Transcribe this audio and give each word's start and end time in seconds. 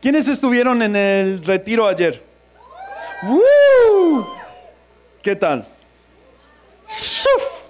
¿Quiénes 0.00 0.28
estuvieron 0.28 0.80
en 0.82 0.94
el 0.94 1.44
retiro 1.44 1.88
ayer? 1.88 2.22
¡Woo! 3.24 4.28
¿Qué 5.20 5.34
tal? 5.34 5.66
¡Shuf! 6.86 7.64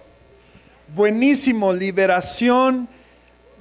Buenísimo, 0.95 1.73
liberación, 1.73 2.87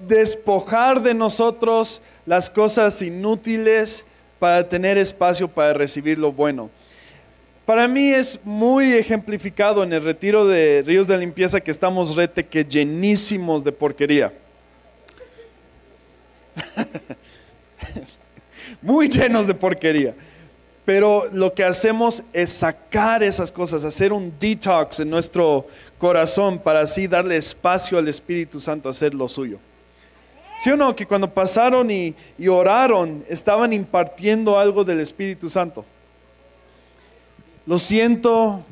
despojar 0.06 1.02
de 1.02 1.14
nosotros 1.14 2.02
las 2.26 2.50
cosas 2.50 3.02
inútiles 3.02 4.06
para 4.38 4.68
tener 4.68 4.98
espacio 4.98 5.48
para 5.48 5.72
recibir 5.72 6.20
lo 6.20 6.34
bueno. 6.34 6.70
Para 7.66 7.88
mí 7.88 8.12
es 8.12 8.38
muy 8.44 8.92
ejemplificado 8.92 9.82
en 9.82 9.94
el 9.94 10.04
retiro 10.04 10.46
de 10.46 10.84
Ríos 10.86 11.08
de 11.08 11.18
Limpieza 11.18 11.62
que 11.62 11.72
estamos 11.72 12.18
rete 12.18 12.46
que 12.46 12.66
llenísimos 12.66 13.64
de 13.64 13.72
porquería. 13.72 14.34
muy 18.82 19.08
llenos 19.08 19.48
de 19.48 19.54
porquería. 19.54 20.16
Pero 20.86 21.26
lo 21.34 21.54
que 21.54 21.66
hacemos 21.66 22.24
es 22.32 22.50
sacar 22.50 23.22
esas 23.22 23.52
cosas, 23.52 23.84
hacer 23.84 24.14
un 24.14 24.34
detox 24.40 25.02
en 25.02 25.10
nuestro 25.10 25.68
corazón 25.98 26.60
para 26.60 26.80
así 26.80 27.08
darle 27.08 27.36
espacio 27.36 27.98
al 27.98 28.08
Espíritu 28.08 28.60
Santo 28.60 28.88
a 28.88 28.92
hacer 28.92 29.14
lo 29.14 29.28
suyo. 29.28 29.60
¿Sí 30.58 30.72
o 30.72 30.78
no? 30.78 30.96
Que 30.96 31.06
cuando 31.06 31.30
pasaron 31.30 31.92
y, 31.92 32.16
oraron, 32.50 33.24
estaban 33.30 33.74
impartiendo 33.74 34.58
algo 34.58 34.84
del 34.84 35.00
Espíritu 35.00 35.50
Santo. 35.50 35.86
Lo 37.66 37.78
siento, 37.78 38.64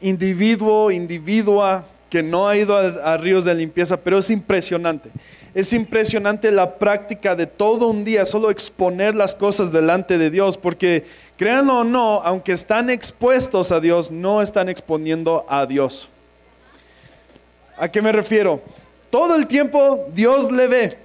individuo, 0.00 0.90
individua, 0.90 1.86
que 2.10 2.22
no 2.22 2.48
ha 2.48 2.56
ido 2.56 2.76
a, 2.76 3.16
ríos 3.16 3.44
de 3.44 3.54
limpieza, 3.54 3.96
pero 3.96 4.18
es 4.18 4.30
impresionante. 4.30 5.10
Es 5.54 5.72
impresionante 5.72 6.50
la 6.50 6.74
práctica 6.78 7.36
de 7.36 7.46
todo 7.46 7.86
un 7.86 8.04
día, 8.04 8.24
solo 8.24 8.50
exponer 8.50 9.14
las 9.14 9.36
cosas 9.36 9.70
delante 9.70 10.18
de 10.18 10.28
Dios, 10.28 10.58
porque 10.58 11.04
créanlo 11.36 11.80
o 11.80 11.84
no, 11.84 12.20
aunque 12.24 12.52
están 12.52 12.90
expuestos 12.90 13.70
a 13.70 13.78
Dios, 13.78 14.10
no 14.10 14.42
están 14.42 14.68
exponiendo 14.68 15.46
a 15.48 15.64
Dios. 15.64 16.08
¿A 17.76 17.88
qué 17.88 18.02
me 18.02 18.12
refiero? 18.12 18.60
Todo 19.10 19.36
el 19.36 19.46
tiempo 19.46 20.06
Dios 20.12 20.50
le 20.50 20.66
ve. 20.66 20.96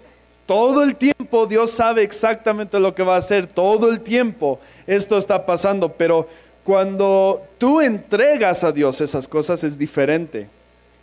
Todo 0.48 0.82
el 0.82 0.96
tiempo 0.96 1.46
Dios 1.46 1.70
sabe 1.70 2.02
exactamente 2.02 2.80
lo 2.80 2.96
que 2.96 3.04
va 3.04 3.16
a 3.16 3.20
hacer. 3.20 3.46
Todo 3.46 3.90
el 3.90 4.02
tiempo 4.02 4.60
esto 4.88 5.18
está 5.18 5.46
pasando. 5.46 5.94
Pero 5.94 6.28
cuando 6.64 7.44
tú 7.60 7.82
entregas 7.82 8.64
a 8.64 8.72
Dios 8.72 9.00
esas 9.02 9.28
cosas 9.28 9.64
es 9.64 9.78
diferente. 9.78 10.50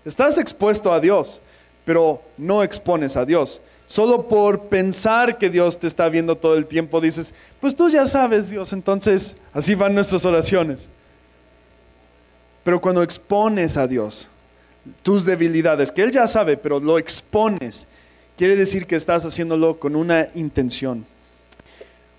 Estás 0.04 0.38
expuesto 0.38 0.92
a 0.92 1.00
Dios, 1.00 1.40
pero 1.86 2.20
no 2.36 2.64
expones 2.64 3.16
a 3.16 3.24
Dios. 3.24 3.62
Solo 3.86 4.26
por 4.26 4.62
pensar 4.62 5.38
que 5.38 5.48
Dios 5.48 5.78
te 5.78 5.86
está 5.86 6.08
viendo 6.08 6.36
todo 6.36 6.56
el 6.56 6.66
tiempo 6.66 7.00
dices, 7.00 7.32
pues 7.60 7.76
tú 7.76 7.88
ya 7.88 8.04
sabes 8.06 8.50
Dios, 8.50 8.72
entonces 8.72 9.36
así 9.52 9.76
van 9.76 9.94
nuestras 9.94 10.24
oraciones. 10.26 10.90
Pero 12.64 12.80
cuando 12.80 13.04
expones 13.04 13.76
a 13.76 13.86
Dios 13.86 14.28
tus 15.04 15.24
debilidades, 15.24 15.92
que 15.92 16.02
Él 16.02 16.10
ya 16.10 16.26
sabe, 16.26 16.56
pero 16.56 16.80
lo 16.80 16.98
expones, 16.98 17.86
quiere 18.36 18.56
decir 18.56 18.86
que 18.86 18.96
estás 18.96 19.24
haciéndolo 19.24 19.78
con 19.78 19.94
una 19.94 20.26
intención. 20.34 21.06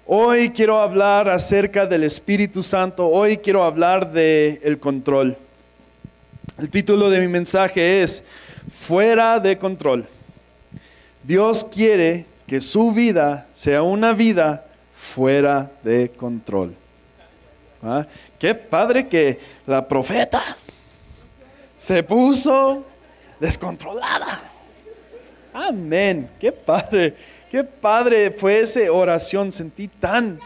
Hoy 0.06 0.52
quiero 0.52 0.80
hablar 0.80 1.28
acerca 1.28 1.86
del 1.86 2.06
Espíritu 2.06 2.64
Santo, 2.64 3.06
hoy 3.06 3.36
quiero 3.36 3.66
hablar 3.66 4.14
del 4.14 4.62
el 4.64 4.80
control. 4.80 5.36
El 6.58 6.70
título 6.70 7.10
de 7.10 7.20
mi 7.20 7.28
mensaje 7.28 8.02
es 8.02 8.24
Fuera 8.70 9.40
de 9.40 9.58
control. 9.58 10.06
Dios 11.24 11.64
quiere 11.64 12.26
que 12.46 12.62
su 12.62 12.92
vida 12.92 13.48
sea 13.54 13.84
una 13.84 14.14
vida 14.14 14.66
fuera 14.96 15.72
de 15.84 16.10
control. 16.10 16.76
¿Ah? 17.84 18.06
Qué 18.40 18.56
padre 18.56 19.08
que 19.08 19.40
la 19.66 19.88
profeta 19.88 20.42
se 21.76 22.02
puso 22.04 22.86
descontrolada. 23.40 24.42
Amén. 25.54 26.30
Qué 26.40 26.52
padre. 26.52 27.16
Qué 27.50 27.64
padre 27.64 28.32
fue 28.32 28.62
esa 28.62 28.92
oración. 28.92 29.52
Sentí 29.52 29.88
tan 29.88 30.40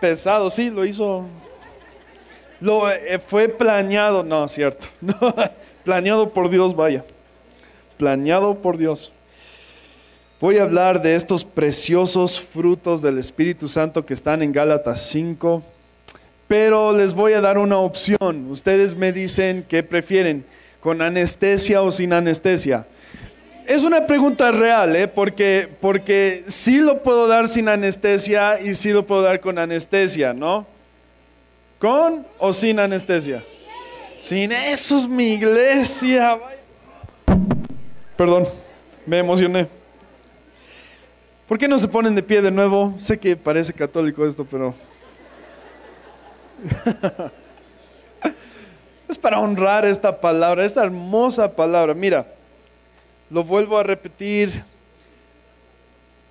pesado. 0.00 0.50
Sí, 0.50 0.70
lo 0.70 0.84
hizo 0.84 1.26
lo, 2.60 2.90
eh, 2.90 3.18
fue 3.20 3.48
planeado, 3.48 4.22
no, 4.22 4.48
cierto. 4.48 4.88
No, 5.00 5.14
planeado 5.84 6.30
por 6.30 6.50
Dios, 6.50 6.74
vaya. 6.74 7.04
Planeado 7.98 8.62
por 8.62 8.78
Dios. 8.78 9.12
Voy 10.40 10.58
a 10.58 10.62
hablar 10.62 11.02
de 11.02 11.16
estos 11.16 11.44
preciosos 11.44 12.40
frutos 12.40 13.02
del 13.02 13.18
Espíritu 13.18 13.66
Santo 13.66 14.06
que 14.06 14.14
están 14.14 14.40
en 14.40 14.52
Gálatas 14.52 15.02
5, 15.10 15.64
pero 16.46 16.96
les 16.96 17.12
voy 17.12 17.32
a 17.32 17.40
dar 17.40 17.58
una 17.58 17.78
opción. 17.78 18.48
Ustedes 18.48 18.94
me 18.94 19.12
dicen 19.12 19.66
qué 19.68 19.82
prefieren, 19.82 20.44
con 20.78 21.02
anestesia 21.02 21.82
o 21.82 21.90
sin 21.90 22.12
anestesia. 22.12 22.86
Es 23.66 23.82
una 23.82 24.06
pregunta 24.06 24.52
real, 24.52 24.94
¿eh? 24.94 25.08
porque, 25.08 25.68
porque 25.80 26.44
sí 26.46 26.78
lo 26.78 27.02
puedo 27.02 27.26
dar 27.26 27.48
sin 27.48 27.68
anestesia 27.68 28.60
y 28.60 28.74
sí 28.74 28.92
lo 28.92 29.04
puedo 29.04 29.22
dar 29.22 29.40
con 29.40 29.58
anestesia, 29.58 30.32
¿no? 30.32 30.68
¿Con 31.80 32.24
o 32.38 32.52
sin 32.52 32.78
anestesia? 32.78 33.42
Sin 34.20 34.52
eso 34.52 34.96
es 34.96 35.08
mi 35.08 35.34
iglesia. 35.34 36.38
Perdón, 38.18 38.48
me 39.06 39.20
emocioné. 39.20 39.68
¿Por 41.46 41.56
qué 41.56 41.68
no 41.68 41.78
se 41.78 41.86
ponen 41.86 42.16
de 42.16 42.22
pie 42.24 42.42
de 42.42 42.50
nuevo? 42.50 42.92
Sé 42.98 43.16
que 43.16 43.36
parece 43.36 43.72
católico 43.72 44.26
esto, 44.26 44.44
pero... 44.44 44.74
es 49.08 49.16
para 49.16 49.38
honrar 49.38 49.84
esta 49.84 50.20
palabra, 50.20 50.64
esta 50.64 50.82
hermosa 50.82 51.54
palabra. 51.54 51.94
Mira, 51.94 52.26
lo 53.30 53.44
vuelvo 53.44 53.78
a 53.78 53.84
repetir. 53.84 54.64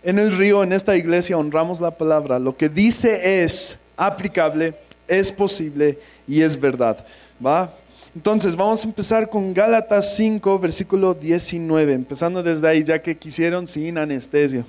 En 0.04 0.20
el 0.20 0.38
río, 0.38 0.64
en 0.64 0.74
esta 0.74 0.98
iglesia, 0.98 1.38
honramos 1.38 1.80
la 1.80 1.92
palabra. 1.92 2.38
Lo 2.38 2.58
que 2.58 2.68
dice 2.68 3.46
es 3.46 3.80
aplicable 3.96 4.74
es 5.08 5.32
posible 5.32 5.98
y 6.28 6.42
es 6.42 6.60
verdad. 6.60 7.06
¿Va? 7.44 7.74
Entonces 8.18 8.56
vamos 8.56 8.84
a 8.84 8.88
empezar 8.88 9.30
con 9.30 9.54
Gálatas 9.54 10.16
5, 10.16 10.58
versículo 10.58 11.14
19, 11.14 11.94
empezando 11.94 12.42
desde 12.42 12.68
ahí, 12.68 12.84
ya 12.84 13.00
que 13.00 13.16
quisieron 13.16 13.68
sin 13.68 13.96
anestesia. 13.96 14.66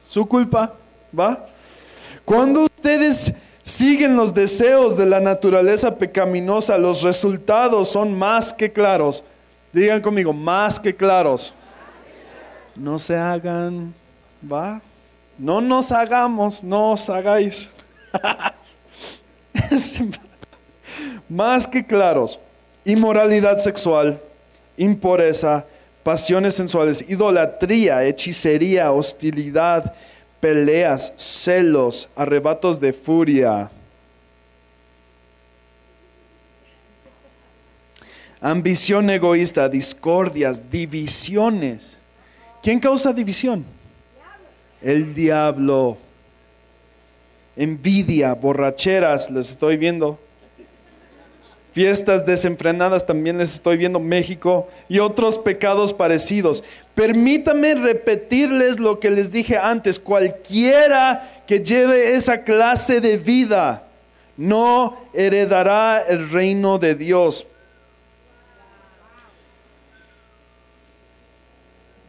Su 0.00 0.24
culpa, 0.24 0.72
¿va? 1.12 1.44
Cuando 2.24 2.66
ustedes 2.66 3.34
siguen 3.64 4.16
los 4.16 4.32
deseos 4.32 4.96
de 4.96 5.06
la 5.06 5.18
naturaleza 5.18 5.98
pecaminosa, 5.98 6.78
los 6.78 7.02
resultados 7.02 7.88
son 7.88 8.16
más 8.16 8.52
que 8.52 8.70
claros. 8.70 9.24
Digan 9.72 10.00
conmigo, 10.00 10.32
más 10.32 10.78
que 10.78 10.94
claros. 10.94 11.52
No 12.76 12.96
se 13.00 13.16
hagan, 13.16 13.92
¿va? 14.40 14.80
No 15.36 15.60
nos 15.60 15.90
hagamos, 15.90 16.62
no 16.62 16.92
os 16.92 17.10
hagáis. 17.10 17.74
más 21.28 21.66
que 21.66 21.84
claros. 21.84 22.38
Inmoralidad 22.84 23.58
sexual, 23.58 24.20
impureza, 24.76 25.64
pasiones 26.02 26.54
sensuales, 26.54 27.04
idolatría, 27.08 28.04
hechicería, 28.04 28.90
hostilidad, 28.92 29.94
peleas, 30.40 31.12
celos, 31.16 32.08
arrebatos 32.16 32.80
de 32.80 32.92
furia. 32.92 33.70
Ambición 38.40 39.08
egoísta, 39.10 39.68
discordias, 39.68 40.68
divisiones. 40.68 42.00
¿Quién 42.60 42.80
causa 42.80 43.12
división? 43.12 43.64
El 44.80 45.14
diablo 45.14 45.96
envidia, 47.56 48.34
borracheras, 48.34 49.30
les 49.30 49.50
estoy 49.50 49.76
viendo. 49.76 50.18
Fiestas 51.72 52.26
desenfrenadas 52.26 53.06
también 53.06 53.38
les 53.38 53.54
estoy 53.54 53.78
viendo 53.78 53.98
México 53.98 54.68
y 54.90 54.98
otros 54.98 55.38
pecados 55.38 55.94
parecidos. 55.94 56.62
Permítame 56.94 57.74
repetirles 57.74 58.78
lo 58.78 59.00
que 59.00 59.10
les 59.10 59.32
dije 59.32 59.56
antes. 59.56 59.98
Cualquiera 59.98 61.42
que 61.46 61.60
lleve 61.60 62.14
esa 62.14 62.42
clase 62.42 63.00
de 63.00 63.16
vida 63.16 63.86
no 64.36 64.98
heredará 65.14 66.02
el 66.06 66.28
reino 66.28 66.78
de 66.78 66.94
Dios. 66.94 67.46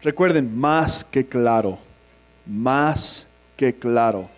Recuerden, 0.01 0.59
más 0.59 1.05
que 1.05 1.25
claro, 1.25 1.79
más 2.45 3.25
que 3.55 3.73
claro. 3.73 4.29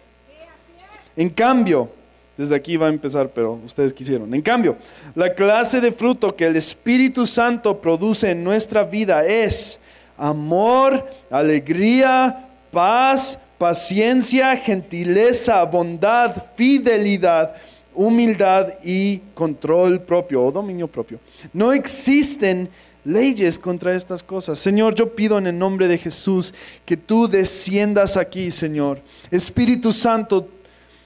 En 1.16 1.32
cambio, 1.32 1.90
desde 2.38 2.56
aquí 2.56 2.78
va 2.78 2.88
a 2.88 2.90
empezar, 2.90 3.30
pero 3.30 3.60
ustedes 3.66 3.94
quisieron. 3.94 4.34
En 4.34 4.42
cambio, 4.42 4.78
la 5.16 5.34
clase 5.34 5.80
de 5.80 5.92
fruto 5.92 6.36
que 6.36 6.46
el 6.46 6.56
Espíritu 6.56 7.26
Santo 7.26 7.80
produce 7.80 8.32
en 8.32 8.44
nuestra 8.44 8.84
vida 8.84 9.26
es 9.26 9.80
amor, 10.18 11.10
alegría, 11.30 12.48
paz, 12.72 13.40
paciencia, 13.58 14.56
gentileza, 14.58 15.64
bondad, 15.64 16.36
fidelidad, 16.56 17.56
humildad 17.94 18.74
y 18.84 19.20
control 19.34 20.02
propio 20.02 20.44
o 20.44 20.52
dominio 20.52 20.88
propio. 20.88 21.20
No 21.54 21.72
existen 21.72 22.70
leyes 23.06 23.58
contra 23.58 23.96
estas 23.96 24.24
cosas. 24.24 24.60
Señor, 24.60 24.96
yo 24.96 25.16
pido 25.16 25.38
en 25.38 25.48
el 25.48 25.58
nombre 25.58 25.88
de 25.88 25.98
Jesús 25.98 26.54
que 26.84 26.98
tú 26.98 27.28
desciendas 27.28 28.18
aquí, 28.18 28.52
Señor. 28.52 29.02
Espíritu 29.32 29.92
Santo, 29.92 30.50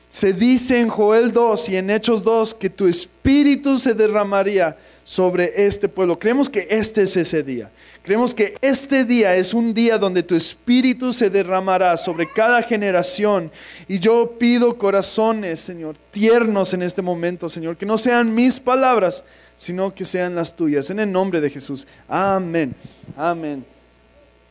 se 0.10 0.34
dice 0.34 0.80
en 0.80 0.90
Joel 0.90 1.32
2 1.32 1.70
y 1.70 1.78
en 1.78 1.92
Hechos 1.92 2.24
2 2.24 2.56
que 2.56 2.70
tu 2.72 2.88
espíritu 2.88 3.78
se 3.78 3.94
derramaría 3.94 4.76
sobre 5.04 5.66
este 5.66 5.88
pueblo. 5.88 6.18
Creemos 6.18 6.50
que 6.50 6.66
este 6.70 7.04
es 7.04 7.16
ese 7.16 7.44
día. 7.44 7.70
Creemos 8.02 8.34
que 8.34 8.56
este 8.60 9.06
día 9.06 9.36
es 9.36 9.54
un 9.54 9.72
día 9.72 10.00
donde 10.00 10.24
tu 10.24 10.36
espíritu 10.36 11.14
se 11.14 11.30
derramará 11.30 11.96
sobre 11.96 12.28
cada 12.28 12.64
generación. 12.64 13.52
Y 13.88 14.00
yo 14.00 14.36
pido 14.40 14.78
corazones, 14.80 15.60
Señor, 15.60 15.96
tiernos 16.10 16.74
en 16.74 16.82
este 16.82 17.04
momento, 17.04 17.48
Señor, 17.48 17.78
que 17.78 17.86
no 17.86 17.98
sean 17.98 18.34
mis 18.34 18.60
palabras, 18.60 19.24
sino 19.56 19.94
que 19.94 20.06
sean 20.06 20.34
las 20.34 20.56
tuyas. 20.56 20.90
En 20.90 21.00
el 21.00 21.12
nombre 21.12 21.40
de 21.40 21.52
Jesús. 21.52 21.86
Amén. 22.08 22.76
Amén. 23.16 23.64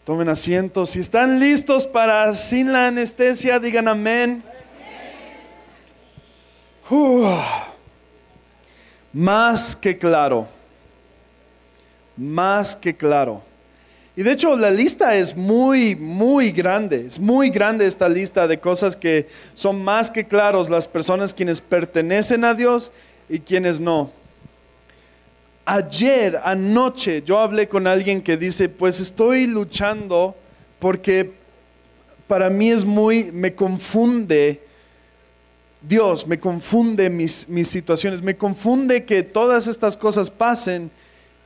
Tomen 0.04 0.28
asiento. 0.28 0.86
Si 0.86 1.00
están 1.00 1.40
listos 1.40 1.88
para 1.88 2.32
sin 2.34 2.72
la 2.72 2.86
anestesia, 2.86 3.58
digan 3.58 3.88
amén. 3.88 4.44
Más 9.12 9.76
que 9.76 9.96
claro. 9.98 10.46
Más 12.16 12.76
que 12.76 12.96
claro. 12.96 13.42
Y 14.16 14.22
de 14.22 14.32
hecho 14.32 14.56
la 14.56 14.70
lista 14.70 15.14
es 15.14 15.36
muy, 15.36 15.94
muy 15.94 16.50
grande. 16.50 17.04
Es 17.06 17.20
muy 17.20 17.50
grande 17.50 17.86
esta 17.86 18.08
lista 18.08 18.48
de 18.48 18.58
cosas 18.58 18.96
que 18.96 19.28
son 19.54 19.82
más 19.84 20.10
que 20.10 20.26
claros 20.26 20.68
las 20.68 20.88
personas 20.88 21.32
quienes 21.32 21.60
pertenecen 21.60 22.44
a 22.44 22.54
Dios 22.54 22.90
y 23.28 23.38
quienes 23.38 23.78
no. 23.78 24.10
Ayer, 25.64 26.40
anoche, 26.42 27.22
yo 27.22 27.38
hablé 27.38 27.68
con 27.68 27.86
alguien 27.86 28.22
que 28.22 28.36
dice, 28.36 28.68
pues 28.68 28.98
estoy 29.00 29.46
luchando 29.46 30.34
porque 30.78 31.30
para 32.26 32.50
mí 32.50 32.70
es 32.70 32.84
muy, 32.84 33.30
me 33.30 33.54
confunde 33.54 34.62
Dios, 35.80 36.26
me 36.26 36.40
confunde 36.40 37.08
mis, 37.08 37.48
mis 37.48 37.68
situaciones, 37.68 38.20
me 38.20 38.36
confunde 38.36 39.04
que 39.04 39.22
todas 39.22 39.66
estas 39.66 39.96
cosas 39.96 40.30
pasen 40.30 40.90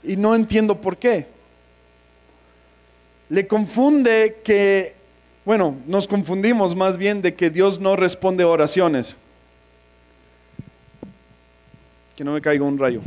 y 0.03 0.17
no 0.17 0.35
entiendo 0.35 0.81
por 0.81 0.97
qué. 0.97 1.27
Le 3.29 3.47
confunde 3.47 4.41
que, 4.43 4.95
bueno, 5.45 5.77
nos 5.87 6.07
confundimos 6.07 6.75
más 6.75 6.99
bien 6.99 7.23
de 7.23 7.35
que 7.35 7.51
Dios 7.51 7.79
no 7.79 7.97
responde 7.97 8.45
oraciones. 8.45 9.17
Que 12.17 12.25
no 12.25 12.33
me 12.33 12.41
caiga 12.41 12.65
un 12.65 12.79
rayo. 12.79 13.01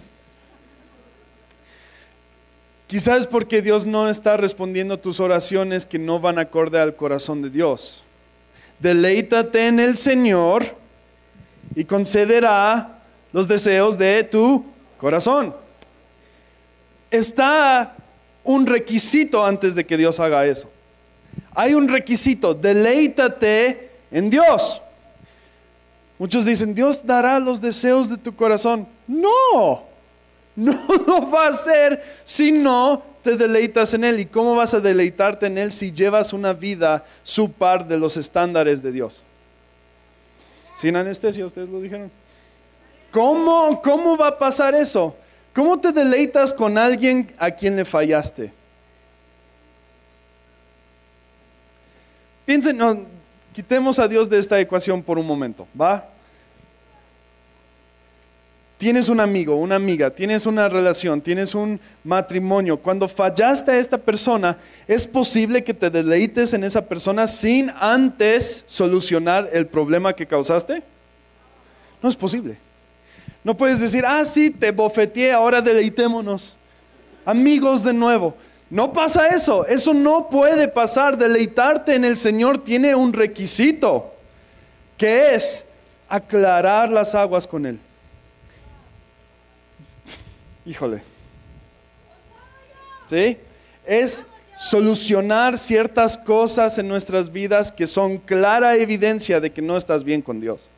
Quizás 2.88 3.26
porque 3.26 3.64
Dios 3.64 3.86
no 3.86 4.10
está 4.10 4.38
respondiendo 4.38 5.00
tus 5.00 5.20
oraciones 5.20 5.88
que 5.88 5.98
no 5.98 6.20
van 6.20 6.38
acorde 6.38 6.80
al 6.80 6.96
corazón 6.96 7.42
de 7.42 7.50
Dios. 7.50 8.04
Deleítate 8.80 9.68
en 9.68 9.80
el 9.80 9.96
Señor 9.96 10.85
y 11.76 11.84
concederá 11.84 13.00
los 13.34 13.48
deseos 13.48 13.98
de 13.98 14.24
tu 14.24 14.66
corazón. 14.98 15.54
Está 17.12 17.96
un 18.44 18.66
requisito 18.66 19.46
antes 19.46 19.76
de 19.76 19.86
que 19.86 19.98
Dios 19.98 20.20
haga 20.20 20.46
eso. 20.46 20.70
Hay 21.54 21.74
un 21.74 21.88
requisito, 21.88 22.54
deleítate 22.54 23.92
en 24.12 24.30
Dios. 24.30 24.82
Muchos 26.18 26.46
dicen, 26.46 26.74
Dios 26.74 27.06
dará 27.06 27.40
los 27.40 27.60
deseos 27.60 28.10
de 28.10 28.18
tu 28.18 28.34
corazón. 28.36 28.88
No, 29.06 29.84
no 30.56 30.80
lo 31.08 31.30
va 31.30 31.48
a 31.48 31.50
hacer 31.50 32.02
si 32.24 32.52
no 32.52 33.04
te 33.22 33.36
deleitas 33.36 33.94
en 33.94 34.06
Él. 34.06 34.22
¿Y 34.22 34.26
cómo 34.26 34.56
vas 34.56 34.74
a 34.74 34.80
deleitarte 34.80 35.48
en 35.48 35.58
Él 35.58 35.72
si 35.72 35.92
llevas 35.92 36.32
una 36.32 36.54
vida 36.54 37.04
su 37.24 37.52
par 37.52 37.86
de 37.88 37.98
los 37.98 38.16
estándares 38.16 38.82
de 38.82 38.92
Dios? 38.94 39.24
Sin 40.76 40.96
anestesia, 40.96 41.46
ustedes 41.46 41.70
lo 41.70 41.82
dijeron. 41.82 42.12
¿Cómo, 43.12 43.82
¿Cómo 43.82 44.18
va 44.18 44.28
a 44.28 44.38
pasar 44.38 44.76
eso? 44.76 45.16
¿Cómo 45.54 45.80
te 45.80 45.94
deleitas 45.94 46.54
con 46.54 46.78
alguien 46.78 47.32
a 47.40 47.50
quien 47.50 47.78
le 47.78 47.86
fallaste? 47.86 48.52
Piensen, 52.46 53.08
quitemos 53.54 53.98
a 54.00 54.08
Dios 54.08 54.30
de 54.30 54.38
esta 54.38 54.60
ecuación 54.60 55.02
por 55.02 55.18
un 55.18 55.26
momento, 55.26 55.66
¿va? 55.80 56.10
Tienes 58.78 59.08
un 59.08 59.22
amigo, 59.22 59.56
una 59.56 59.76
amiga, 59.76 60.10
tienes 60.10 60.46
una 60.46 60.68
relación, 60.68 61.22
tienes 61.22 61.56
un 61.56 61.80
matrimonio. 62.04 62.78
Cuando 62.78 63.08
fallaste 63.08 63.72
a 63.72 63.80
esta 63.80 63.98
persona, 63.98 64.58
¿es 64.86 65.08
posible 65.08 65.64
que 65.64 65.74
te 65.74 65.90
deleites 65.90 66.54
en 66.54 66.66
esa 66.66 66.82
persona 66.82 67.26
sin 67.26 67.72
antes 67.80 68.64
solucionar 68.68 69.50
el 69.54 69.66
problema 69.68 70.14
que 70.14 70.28
causaste? 70.28 70.84
No 72.02 72.10
es 72.10 72.18
posible. 72.18 72.58
No 73.46 73.56
puedes 73.56 73.80
decir, 73.80 74.04
ah, 74.06 74.26
sí, 74.26 74.50
te 74.50 74.72
bofeteé, 74.72 75.32
ahora 75.32 75.62
deleitémonos. 75.62 76.58
Amigos 77.24 77.82
de 77.82 77.94
nuevo. 77.94 78.36
No 78.70 78.92
pasa 78.92 79.28
eso, 79.28 79.66
eso 79.68 79.94
no 79.94 80.28
puede 80.30 80.68
pasar. 80.68 81.16
Deleitarte 81.16 81.96
en 81.96 82.04
el 82.04 82.18
Señor 82.18 82.58
tiene 82.58 82.94
un 82.94 83.14
requisito, 83.14 84.14
que 84.98 85.34
es 85.34 85.64
aclarar 86.10 86.90
las 86.90 87.16
aguas 87.16 87.48
con 87.48 87.66
Él. 87.66 87.80
Híjole. 90.66 91.02
¿Sí? 93.08 93.38
Es 93.86 94.26
solucionar 94.58 95.58
ciertas 95.58 96.18
cosas 96.18 96.78
en 96.78 96.88
nuestras 96.88 97.32
vidas 97.32 97.72
que 97.72 97.86
son 97.86 98.18
clara 98.18 98.76
evidencia 98.76 99.40
de 99.40 99.52
que 99.52 99.62
no 99.62 99.78
estás 99.78 100.04
bien 100.04 100.22
con 100.22 100.40
Dios. 100.40 100.70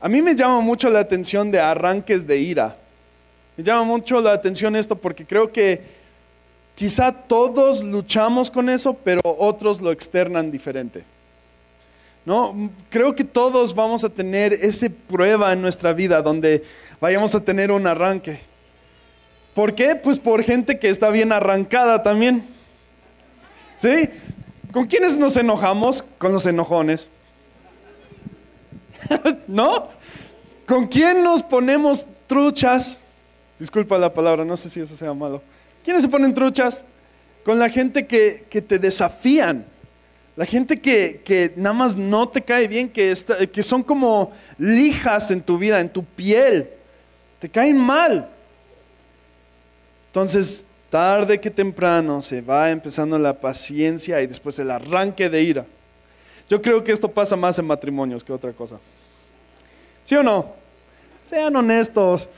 A 0.00 0.08
mí 0.08 0.22
me 0.22 0.34
llama 0.34 0.60
mucho 0.60 0.88
la 0.88 1.00
atención 1.00 1.50
de 1.50 1.60
arranques 1.60 2.26
de 2.26 2.38
ira. 2.38 2.76
Me 3.56 3.64
llama 3.64 3.84
mucho 3.84 4.20
la 4.20 4.32
atención 4.32 4.74
esto 4.74 4.96
porque 4.96 5.26
creo 5.26 5.52
que 5.52 5.82
quizá 6.74 7.12
todos 7.12 7.82
luchamos 7.82 8.50
con 8.50 8.70
eso, 8.70 8.94
pero 8.94 9.20
otros 9.24 9.82
lo 9.82 9.90
externan 9.90 10.50
diferente. 10.50 11.04
¿No? 12.30 12.70
Creo 12.90 13.16
que 13.16 13.24
todos 13.24 13.74
vamos 13.74 14.04
a 14.04 14.08
tener 14.08 14.52
esa 14.52 14.86
prueba 15.08 15.52
en 15.52 15.60
nuestra 15.60 15.92
vida 15.92 16.22
donde 16.22 16.62
vayamos 17.00 17.34
a 17.34 17.42
tener 17.42 17.72
un 17.72 17.88
arranque. 17.88 18.38
¿Por 19.52 19.74
qué? 19.74 19.96
Pues 19.96 20.20
por 20.20 20.44
gente 20.44 20.78
que 20.78 20.90
está 20.90 21.10
bien 21.10 21.32
arrancada 21.32 22.04
también. 22.04 22.44
¿Sí? 23.78 24.08
¿Con 24.72 24.86
quiénes 24.86 25.18
nos 25.18 25.36
enojamos? 25.36 26.04
Con 26.18 26.32
los 26.32 26.46
enojones. 26.46 27.10
¿No? 29.48 29.88
¿Con 30.68 30.86
quién 30.86 31.24
nos 31.24 31.42
ponemos 31.42 32.06
truchas? 32.28 33.00
Disculpa 33.58 33.98
la 33.98 34.14
palabra, 34.14 34.44
no 34.44 34.56
sé 34.56 34.70
si 34.70 34.80
eso 34.80 34.96
sea 34.96 35.12
malo. 35.14 35.42
¿Quiénes 35.82 36.04
se 36.04 36.08
ponen 36.08 36.32
truchas? 36.32 36.84
Con 37.44 37.58
la 37.58 37.68
gente 37.68 38.06
que, 38.06 38.44
que 38.48 38.62
te 38.62 38.78
desafían. 38.78 39.66
La 40.36 40.46
gente 40.46 40.80
que, 40.80 41.20
que, 41.24 41.52
nada 41.56 41.74
más 41.74 41.96
no 41.96 42.28
te 42.28 42.40
cae 42.40 42.66
bien, 42.68 42.88
que, 42.88 43.14
que 43.52 43.62
son 43.62 43.82
como 43.82 44.32
lijas 44.58 45.30
en 45.30 45.42
tu 45.42 45.58
vida, 45.58 45.80
en 45.80 45.88
tu 45.88 46.04
piel 46.04 46.70
te 47.40 47.48
caen 47.48 47.78
mal. 47.78 48.28
Entonces, 50.06 50.64
tarde 50.90 51.40
que 51.40 51.50
temprano 51.50 52.22
se 52.22 52.40
va 52.40 52.70
empezando 52.70 53.18
la 53.18 53.40
paciencia 53.40 54.20
y 54.20 54.26
después 54.26 54.58
el 54.58 54.70
arranque 54.70 55.28
de 55.28 55.42
ira. 55.42 55.66
Yo 56.48 56.60
creo 56.60 56.84
que 56.84 56.92
esto 56.92 57.10
pasa 57.10 57.34
más 57.36 57.58
en 57.58 57.66
matrimonios 57.66 58.22
que 58.22 58.32
otra 58.32 58.52
cosa. 58.52 58.78
¿Sí 60.04 60.14
o 60.16 60.22
no? 60.22 60.52
Sean 61.26 61.56
honestos. 61.56 62.28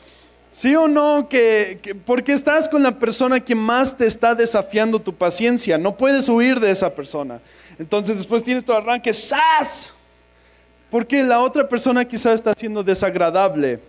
¿Sí 0.53 0.77
o 0.77 0.87
no? 0.87 1.29
Que, 1.29 1.97
porque 2.05 2.35
estás 2.35 2.69
con 2.69 2.83
la 2.83 2.99
persona 2.99 3.41
que 3.41 3.55
más 3.55 3.97
te 3.97 4.07
está 4.07 4.35
desafiando 4.35 5.01
tu 5.01 5.15
paciencia. 5.15 5.79
No 5.79 5.97
puedes 5.97 6.29
huir 6.29 6.61
de 6.61 6.71
esa 6.71 6.95
persona. 6.95 7.41
Entonces 7.79 8.17
después 8.17 8.43
tienes 8.43 8.65
tu 8.65 8.73
arranque, 8.73 9.13
¡zas! 9.13 9.95
Porque 10.91 11.23
la 11.23 11.41
otra 11.41 11.69
persona 11.69 12.05
quizás 12.05 12.35
está 12.35 12.53
siendo 12.57 12.83
desagradable 12.83 13.81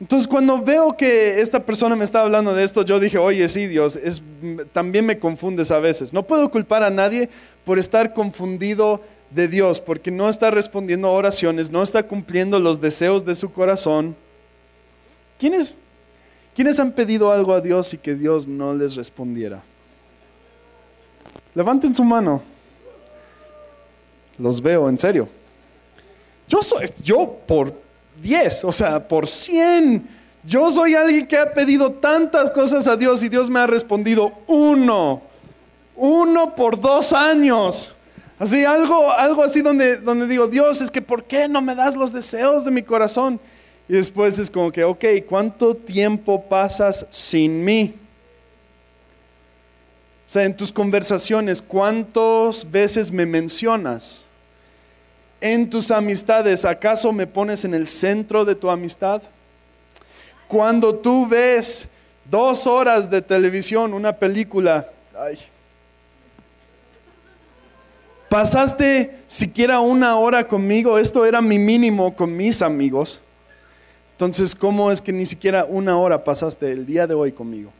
entonces 0.00 0.28
cuando 0.28 0.60
veo 0.60 0.94
que 0.94 1.40
esta 1.40 1.64
persona 1.64 1.96
me 1.96 2.04
está 2.04 2.20
hablando 2.20 2.54
de 2.54 2.64
esto, 2.64 2.84
yo 2.84 3.00
dije, 3.00 3.16
oye, 3.16 3.48
sí, 3.48 3.66
Dios, 3.66 3.96
es, 3.96 4.22
también 4.72 5.06
me 5.06 5.18
confundes 5.18 5.70
a 5.70 5.78
veces. 5.78 6.12
No 6.12 6.26
puedo 6.26 6.50
culpar 6.50 6.82
a 6.82 6.90
nadie 6.90 7.30
por 7.64 7.78
estar 7.78 8.12
confundido 8.12 9.00
de 9.30 9.48
Dios, 9.48 9.80
porque 9.80 10.10
no 10.10 10.28
está 10.28 10.50
respondiendo 10.50 11.08
a 11.08 11.12
oraciones, 11.12 11.70
no 11.70 11.82
está 11.82 12.02
cumpliendo 12.02 12.58
los 12.58 12.80
deseos 12.80 13.24
de 13.24 13.34
su 13.34 13.50
corazón. 13.52 14.14
¿Quiénes, 15.38 15.78
¿Quiénes 16.54 16.78
han 16.78 16.92
pedido 16.92 17.32
algo 17.32 17.54
a 17.54 17.62
Dios 17.62 17.94
y 17.94 17.98
que 17.98 18.14
Dios 18.14 18.46
no 18.46 18.74
les 18.74 18.96
respondiera? 18.96 19.62
Levanten 21.56 21.94
su 21.94 22.04
mano. 22.04 22.42
Los 24.36 24.60
veo, 24.60 24.90
en 24.90 24.98
serio. 24.98 25.26
Yo 26.46 26.60
soy, 26.60 26.86
yo 27.02 27.38
por 27.46 27.72
10, 28.20 28.64
o 28.64 28.72
sea, 28.72 29.08
por 29.08 29.26
100. 29.26 30.06
Yo 30.44 30.70
soy 30.70 30.94
alguien 30.94 31.26
que 31.26 31.38
ha 31.38 31.54
pedido 31.54 31.92
tantas 31.92 32.50
cosas 32.50 32.86
a 32.86 32.94
Dios 32.94 33.24
y 33.24 33.30
Dios 33.30 33.48
me 33.48 33.58
ha 33.58 33.66
respondido 33.66 34.34
uno. 34.46 35.22
Uno 35.96 36.54
por 36.54 36.78
dos 36.78 37.14
años. 37.14 37.94
Así, 38.38 38.62
algo, 38.66 39.10
algo 39.10 39.42
así 39.42 39.62
donde, 39.62 39.96
donde 39.96 40.26
digo, 40.26 40.48
Dios, 40.48 40.82
es 40.82 40.90
que 40.90 41.00
¿por 41.00 41.24
qué 41.24 41.48
no 41.48 41.62
me 41.62 41.74
das 41.74 41.96
los 41.96 42.12
deseos 42.12 42.66
de 42.66 42.70
mi 42.70 42.82
corazón? 42.82 43.40
Y 43.88 43.94
después 43.94 44.38
es 44.38 44.50
como 44.50 44.70
que, 44.70 44.84
ok, 44.84 45.04
¿cuánto 45.26 45.74
tiempo 45.74 46.44
pasas 46.50 47.06
sin 47.08 47.64
mí? 47.64 47.94
O 50.26 50.28
sea, 50.28 50.44
en 50.44 50.56
tus 50.56 50.72
conversaciones, 50.72 51.62
¿cuántas 51.62 52.68
veces 52.68 53.12
me 53.12 53.26
mencionas? 53.26 54.26
En 55.40 55.70
tus 55.70 55.92
amistades, 55.92 56.64
¿acaso 56.64 57.12
me 57.12 57.28
pones 57.28 57.64
en 57.64 57.74
el 57.74 57.86
centro 57.86 58.44
de 58.44 58.56
tu 58.56 58.68
amistad? 58.68 59.22
Cuando 60.48 60.96
tú 60.96 61.28
ves 61.28 61.86
dos 62.28 62.66
horas 62.66 63.08
de 63.08 63.22
televisión, 63.22 63.94
una 63.94 64.12
película, 64.12 64.90
ay, 65.16 65.38
pasaste 68.28 69.18
siquiera 69.28 69.78
una 69.78 70.16
hora 70.16 70.48
conmigo, 70.48 70.98
esto 70.98 71.24
era 71.24 71.40
mi 71.40 71.58
mínimo 71.60 72.16
con 72.16 72.36
mis 72.36 72.62
amigos. 72.62 73.22
Entonces, 74.12 74.56
¿cómo 74.56 74.90
es 74.90 75.00
que 75.00 75.12
ni 75.12 75.26
siquiera 75.26 75.64
una 75.66 75.98
hora 75.98 76.24
pasaste 76.24 76.72
el 76.72 76.84
día 76.84 77.06
de 77.06 77.14
hoy 77.14 77.30
conmigo? 77.30 77.70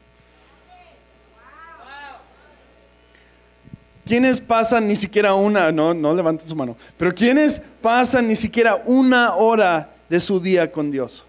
¿Quiénes 4.06 4.40
pasan 4.40 4.86
ni 4.86 4.94
siquiera 4.94 5.34
una, 5.34 5.72
no, 5.72 5.92
no 5.92 6.14
levanten 6.14 6.48
su 6.48 6.54
mano, 6.54 6.76
pero 6.96 7.12
quiénes 7.12 7.60
pasan 7.82 8.28
ni 8.28 8.36
siquiera 8.36 8.76
una 8.86 9.34
hora 9.34 9.90
de 10.08 10.20
su 10.20 10.38
día 10.38 10.70
con 10.70 10.92
Dios? 10.92 11.24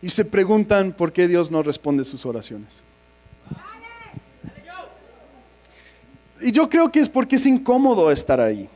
Y 0.00 0.08
se 0.08 0.24
preguntan 0.24 0.92
por 0.92 1.12
qué 1.12 1.28
Dios 1.28 1.50
no 1.50 1.62
responde 1.62 2.04
sus 2.04 2.24
oraciones. 2.24 2.82
Y 6.40 6.50
yo 6.52 6.70
creo 6.70 6.90
que 6.90 7.00
es 7.00 7.10
porque 7.10 7.36
es 7.36 7.44
incómodo 7.44 8.10
estar 8.10 8.40
ahí. 8.40 8.66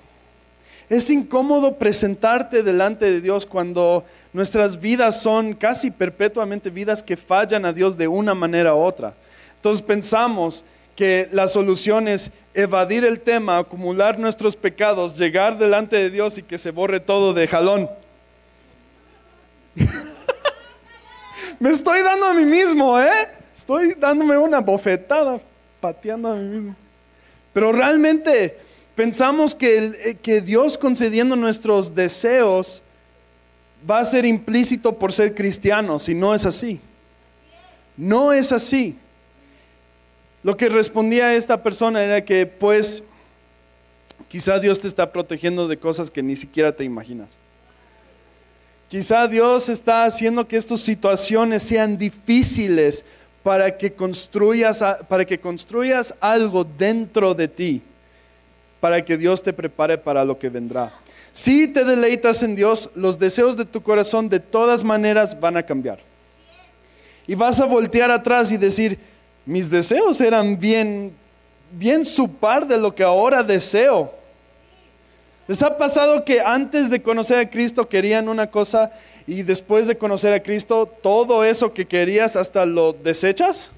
Es 0.91 1.09
incómodo 1.09 1.77
presentarte 1.79 2.63
delante 2.63 3.07
de 3.07 3.23
Dios 3.23 3.47
cuando 3.47 4.05
nuestras 4.35 4.79
vidas 4.79 5.23
son 5.23 5.55
casi 5.55 5.91
perpetuamente 5.91 6.69
vidas 6.69 7.03
que 7.03 7.17
fallan 7.17 7.65
a 7.65 7.73
Dios 7.73 7.97
de 7.97 8.07
una 8.07 8.35
manera 8.35 8.75
u 8.75 8.81
otra. 8.81 9.15
Entonces 9.57 9.81
pensamos 9.81 10.63
que 10.97 11.29
la 11.33 11.49
solución 11.49 12.07
es 12.09 12.31
evadir 12.55 13.05
el 13.05 13.21
tema, 13.21 13.59
acumular 13.59 14.19
nuestros 14.19 14.57
pecados, 14.57 15.19
llegar 15.19 15.59
delante 15.59 15.97
de 15.97 16.11
Dios 16.11 16.39
y 16.39 16.43
que 16.43 16.59
se 16.59 16.71
borre 16.71 17.01
todo 17.01 17.35
de 17.35 17.49
jalón. 17.49 17.91
Me 21.59 21.71
estoy 21.71 22.03
dando 22.03 22.27
a 22.27 22.35
mí 22.35 22.45
mismo, 22.45 23.01
¿eh? 23.01 23.29
Estoy 23.57 23.95
dándome 23.95 24.37
una 24.37 24.61
bofetada, 24.61 25.41
pateando 25.81 26.33
a 26.33 26.37
mí 26.37 26.45
mismo. 26.45 26.77
Pero 27.53 27.73
realmente 27.73 28.59
pensamos 28.95 29.55
que, 29.55 29.93
eh, 30.05 30.17
que 30.21 30.41
Dios 30.41 30.79
concediendo 30.79 31.37
nuestros 31.37 31.95
deseos 31.95 32.83
va 33.89 33.99
a 33.99 34.05
ser 34.05 34.25
implícito 34.25 34.99
por 34.99 35.13
ser 35.13 35.35
cristianos 35.35 36.09
y 36.09 36.15
no 36.15 36.35
es 36.35 36.47
así. 36.47 36.81
No 37.97 38.33
es 38.33 38.53
así. 38.53 38.99
Lo 40.45 40.59
que 40.59 40.69
respondía 40.69 41.35
esta 41.35 41.63
persona 41.63 42.05
era 42.05 42.23
que 42.23 42.47
pues 42.47 43.03
quizá 44.29 44.61
Dios 44.61 44.79
te 44.79 44.87
está 44.87 45.11
protegiendo 45.11 45.67
de 45.67 45.79
cosas 45.79 46.11
que 46.11 46.23
ni 46.23 46.37
siquiera 46.37 46.71
te 46.71 46.85
imaginas. 46.85 47.37
Quizá 48.89 49.27
Dios 49.27 49.71
está 49.71 50.05
haciendo 50.05 50.47
que 50.47 50.59
estas 50.59 50.81
situaciones 50.81 51.63
sean 51.63 51.97
difíciles 51.97 53.07
para 53.43 53.77
que 53.77 53.95
construyas, 53.95 54.85
para 55.09 55.25
que 55.25 55.41
construyas 55.41 56.15
algo 56.21 56.63
dentro 56.63 57.35
de 57.35 57.49
ti, 57.49 57.83
para 58.81 59.03
que 59.03 59.17
Dios 59.17 59.43
te 59.43 59.55
prepare 59.55 59.97
para 59.97 60.27
lo 60.27 60.39
que 60.39 60.51
vendrá. 60.51 60.93
Si 61.33 61.69
te 61.69 61.85
deleitas 61.85 62.43
en 62.43 62.55
Dios, 62.55 62.91
los 62.95 63.19
deseos 63.19 63.57
de 63.57 63.65
tu 63.65 63.83
corazón 63.83 64.29
de 64.29 64.41
todas 64.41 64.85
maneras 64.85 65.41
van 65.41 65.57
a 65.57 65.63
cambiar. 65.63 66.01
Y 67.27 67.35
vas 67.35 67.61
a 67.61 67.65
voltear 67.65 68.11
atrás 68.11 68.53
y 68.53 68.59
decir, 68.59 68.99
mis 69.47 69.71
deseos 69.71 70.21
eran 70.21 70.59
bien, 70.59 71.15
bien 71.73 72.05
su 72.05 72.29
par 72.29 72.67
de 72.67 72.79
lo 72.79 72.95
que 72.95 73.03
ahora 73.03 73.43
deseo. 73.43 74.13
¿Les 75.47 75.63
ha 75.63 75.77
pasado 75.77 76.25
que 76.25 76.41
antes 76.41 76.89
de 76.89 77.03
conocer 77.03 77.39
a 77.39 77.51
Cristo 77.51 77.89
querían 77.89 78.29
una 78.29 78.51
cosa 78.51 78.93
y 79.27 79.43
después 79.43 79.87
de 79.87 79.99
conocer 79.99 80.33
a 80.33 80.43
Cristo 80.43 80.87
todo 81.03 81.45
eso 81.45 81.75
que 81.75 81.87
querías 81.87 82.37
hasta 82.37 82.65
lo 82.65 82.95
desechas? 82.95 83.71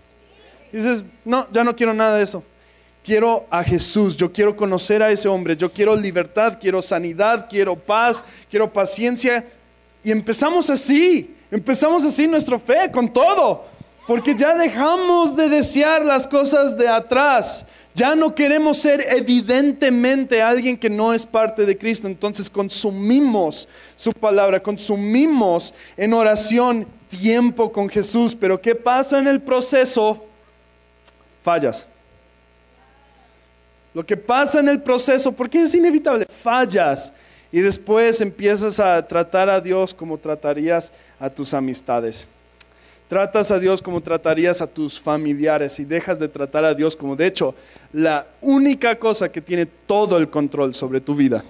dices, 0.72 1.04
no, 1.24 1.46
ya 1.50 1.64
no 1.64 1.74
quiero 1.74 1.94
nada 1.94 2.18
de 2.18 2.24
eso. 2.24 2.42
Quiero 3.02 3.46
a 3.50 3.62
Jesús, 3.62 4.16
yo 4.16 4.32
quiero 4.32 4.56
conocer 4.56 5.02
a 5.02 5.10
ese 5.10 5.28
hombre, 5.28 5.56
yo 5.56 5.72
quiero 5.72 5.94
libertad, 5.94 6.58
quiero 6.60 6.82
sanidad, 6.82 7.46
quiero 7.48 7.76
paz, 7.76 8.22
quiero 8.50 8.72
paciencia. 8.72 9.46
Y 10.02 10.10
empezamos 10.10 10.70
así, 10.70 11.34
empezamos 11.50 12.04
así 12.04 12.26
nuestra 12.26 12.58
fe 12.58 12.90
con 12.92 13.12
todo. 13.12 13.64
Porque 14.06 14.36
ya 14.36 14.54
dejamos 14.54 15.34
de 15.36 15.48
desear 15.48 16.04
las 16.04 16.26
cosas 16.26 16.76
de 16.76 16.86
atrás. 16.86 17.66
Ya 17.94 18.14
no 18.14 18.34
queremos 18.34 18.78
ser 18.78 19.04
evidentemente 19.08 20.40
alguien 20.40 20.76
que 20.76 20.88
no 20.88 21.12
es 21.12 21.26
parte 21.26 21.66
de 21.66 21.76
Cristo. 21.76 22.06
Entonces 22.06 22.48
consumimos 22.48 23.68
su 23.96 24.12
palabra, 24.12 24.62
consumimos 24.62 25.74
en 25.96 26.12
oración 26.12 26.86
tiempo 27.08 27.72
con 27.72 27.88
Jesús. 27.88 28.36
Pero 28.36 28.60
¿qué 28.60 28.76
pasa 28.76 29.18
en 29.18 29.26
el 29.26 29.40
proceso? 29.40 30.24
Fallas. 31.42 31.86
Lo 33.92 34.04
que 34.04 34.16
pasa 34.16 34.60
en 34.60 34.68
el 34.68 34.82
proceso, 34.82 35.32
porque 35.32 35.62
es 35.62 35.74
inevitable, 35.74 36.26
fallas. 36.26 37.12
Y 37.50 37.60
después 37.60 38.20
empiezas 38.20 38.78
a 38.78 39.04
tratar 39.08 39.48
a 39.48 39.60
Dios 39.60 39.94
como 39.94 40.18
tratarías 40.18 40.92
a 41.18 41.30
tus 41.30 41.54
amistades. 41.54 42.28
Tratas 43.08 43.52
a 43.52 43.60
Dios 43.60 43.80
como 43.80 44.00
tratarías 44.00 44.60
a 44.60 44.66
tus 44.66 45.00
familiares 45.00 45.78
y 45.78 45.84
dejas 45.84 46.18
de 46.18 46.28
tratar 46.28 46.64
a 46.64 46.74
Dios 46.74 46.96
como, 46.96 47.14
de 47.14 47.26
hecho, 47.26 47.54
la 47.92 48.26
única 48.40 48.98
cosa 48.98 49.30
que 49.30 49.40
tiene 49.40 49.66
todo 49.66 50.18
el 50.18 50.28
control 50.28 50.74
sobre 50.74 51.00
tu 51.00 51.14
vida. 51.14 51.44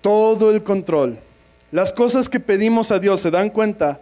Todo 0.00 0.50
el 0.50 0.62
control. 0.62 1.18
Las 1.72 1.92
cosas 1.92 2.28
que 2.28 2.40
pedimos 2.40 2.90
a 2.90 2.98
Dios 2.98 3.20
se 3.20 3.30
dan 3.30 3.50
cuenta 3.50 4.00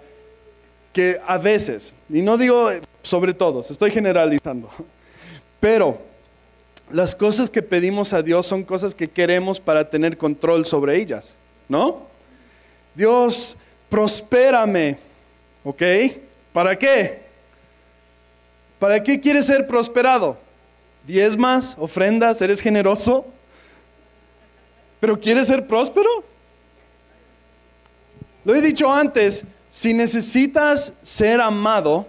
que 0.93 1.19
a 1.27 1.39
veces, 1.39 1.93
y 2.09 2.23
no 2.23 2.39
digo 2.39 2.71
sobre 3.03 3.35
todos, 3.35 3.71
estoy 3.73 3.91
generalizando, 3.91 4.71
pero 5.61 5.99
las 6.91 7.17
cosas 7.17 7.51
que 7.51 7.63
pedimos 7.63 8.13
a 8.13 8.23
Dios 8.23 8.47
son 8.47 8.63
cosas 8.63 8.95
que 8.95 9.09
queremos 9.09 9.59
para 9.59 9.91
tener 9.91 10.17
control 10.17 10.65
sobre 10.67 10.97
ellas, 10.97 11.35
¿no? 11.69 12.07
Dios, 12.95 13.57
prospérame 13.91 15.08
¿Ok? 15.65 15.83
¿Para 16.53 16.77
qué? 16.79 17.21
¿Para 18.79 19.03
qué 19.03 19.19
quieres 19.19 19.47
ser 19.47 19.67
prosperado? 19.67 20.39
¿Diezmas, 21.07 21.77
ofrendas, 21.79 22.41
eres 22.43 22.61
generoso? 22.61 23.27
¿Pero 25.01 25.19
quieres 25.19 25.47
ser 25.47 25.67
próspero? 25.67 26.09
Lo 28.45 28.55
he 28.55 28.61
dicho 28.61 28.93
antes, 28.93 29.45
si 29.69 29.93
necesitas 29.93 30.93
ser 31.03 31.41
amado, 31.41 32.07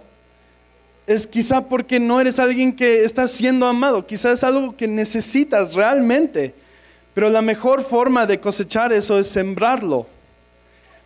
es 1.06 1.26
quizá 1.26 1.62
porque 1.62 1.98
no 1.98 2.20
eres 2.20 2.38
alguien 2.38 2.74
que 2.74 3.04
está 3.04 3.26
siendo 3.26 3.66
amado, 3.66 4.06
quizá 4.06 4.32
es 4.32 4.44
algo 4.44 4.76
que 4.76 4.86
necesitas 4.86 5.74
realmente, 5.74 6.54
pero 7.14 7.28
la 7.28 7.42
mejor 7.42 7.82
forma 7.82 8.26
de 8.26 8.38
cosechar 8.38 8.92
eso 8.92 9.18
es 9.18 9.28
sembrarlo. 9.28 10.06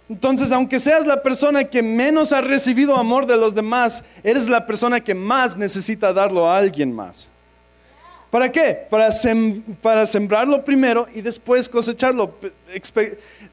Entonces, 0.09 0.53
aunque 0.53 0.79
seas 0.79 1.07
la 1.07 1.23
persona 1.23 1.65
que 1.65 1.83
menos 1.83 2.33
ha 2.33 2.41
recibido 2.41 2.97
amor 2.97 3.27
de 3.27 3.37
los 3.37 3.55
demás, 3.55 4.05
eres 4.23 4.49
la 4.49 4.67
persona 4.67 5.01
que 5.01 5.15
más 5.15 5.57
necesita 5.57 6.13
darlo 6.13 6.49
a 6.49 6.59
alguien 6.59 6.93
más. 6.93 7.31
¿Para 8.31 8.51
qué? 8.51 8.87
Para, 9.81 10.07
sembrarlo 10.07 10.65
primero 10.65 11.07
y 11.15 11.21
después 11.21 11.69
cosecharlo. 11.69 12.35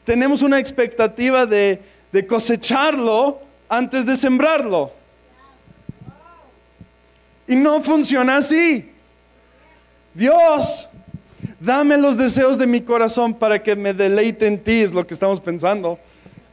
tenemos 0.04 0.42
una 0.42 0.60
expectativa 0.60 1.46
de 1.46 1.80
cosecharlo 2.28 3.40
antes 3.70 4.06
de 4.06 4.16
sembrarlo. 4.18 4.92
Y 7.48 7.56
no 7.56 7.82
funciona 7.82 8.38
así. 8.38 8.92
Dios, 10.14 10.90
dame 11.60 11.98
los 11.98 12.18
deseos 12.18 12.58
de 12.58 12.68
mi 12.68 12.82
corazón 12.82 13.34
para 13.34 13.62
que 13.64 13.76
me 13.76 13.94
deleite 13.94 14.48
en 14.48 14.62
ti, 14.62 14.82
es 14.82 14.94
lo 14.94 15.08
que 15.08 15.14
estamos 15.14 15.40
pensando. 15.40 15.98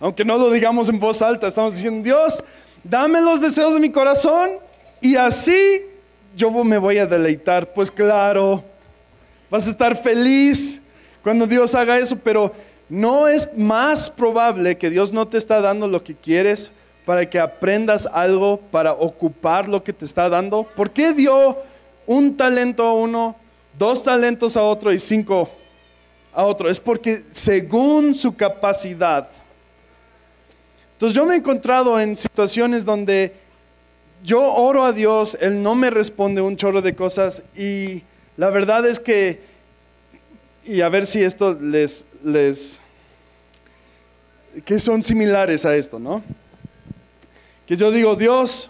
Aunque 0.00 0.24
no 0.24 0.38
lo 0.38 0.50
digamos 0.50 0.88
en 0.88 1.00
voz 1.00 1.22
alta, 1.22 1.48
estamos 1.48 1.74
diciendo, 1.74 2.04
Dios, 2.04 2.44
dame 2.84 3.20
los 3.20 3.40
deseos 3.40 3.74
de 3.74 3.80
mi 3.80 3.90
corazón 3.90 4.52
y 5.00 5.16
así 5.16 5.82
yo 6.36 6.50
me 6.64 6.78
voy 6.78 6.98
a 6.98 7.06
deleitar. 7.06 7.72
Pues 7.72 7.90
claro, 7.90 8.62
vas 9.50 9.66
a 9.66 9.70
estar 9.70 9.96
feliz 9.96 10.80
cuando 11.22 11.46
Dios 11.46 11.74
haga 11.74 11.98
eso, 11.98 12.16
pero 12.16 12.52
no 12.88 13.28
es 13.28 13.48
más 13.56 14.08
probable 14.08 14.78
que 14.78 14.88
Dios 14.88 15.12
no 15.12 15.26
te 15.28 15.36
está 15.36 15.60
dando 15.60 15.88
lo 15.88 16.02
que 16.02 16.14
quieres 16.14 16.70
para 17.04 17.28
que 17.28 17.38
aprendas 17.38 18.06
algo 18.12 18.58
para 18.70 18.92
ocupar 18.92 19.68
lo 19.68 19.82
que 19.82 19.92
te 19.92 20.04
está 20.04 20.28
dando. 20.28 20.64
¿Por 20.76 20.90
qué 20.90 21.12
dio 21.12 21.58
un 22.06 22.36
talento 22.36 22.84
a 22.84 22.94
uno, 22.94 23.36
dos 23.78 24.02
talentos 24.02 24.56
a 24.56 24.62
otro 24.62 24.92
y 24.92 24.98
cinco 24.98 25.50
a 26.32 26.44
otro? 26.44 26.70
Es 26.70 26.78
porque 26.78 27.24
según 27.32 28.14
su 28.14 28.36
capacidad. 28.36 29.28
Entonces 30.98 31.14
yo 31.14 31.26
me 31.26 31.34
he 31.34 31.38
encontrado 31.38 32.00
en 32.00 32.16
situaciones 32.16 32.84
donde 32.84 33.32
yo 34.24 34.42
oro 34.42 34.82
a 34.82 34.92
Dios, 34.92 35.38
Él 35.40 35.62
no 35.62 35.76
me 35.76 35.90
responde 35.90 36.40
un 36.40 36.56
chorro 36.56 36.82
de 36.82 36.96
cosas 36.96 37.44
y 37.56 38.02
la 38.36 38.50
verdad 38.50 38.84
es 38.84 38.98
que, 38.98 39.40
y 40.64 40.80
a 40.80 40.88
ver 40.88 41.06
si 41.06 41.22
esto 41.22 41.54
les, 41.54 42.04
les, 42.24 42.80
que 44.64 44.80
son 44.80 45.04
similares 45.04 45.64
a 45.64 45.76
esto, 45.76 46.00
¿no? 46.00 46.20
Que 47.64 47.76
yo 47.76 47.92
digo, 47.92 48.16
Dios, 48.16 48.68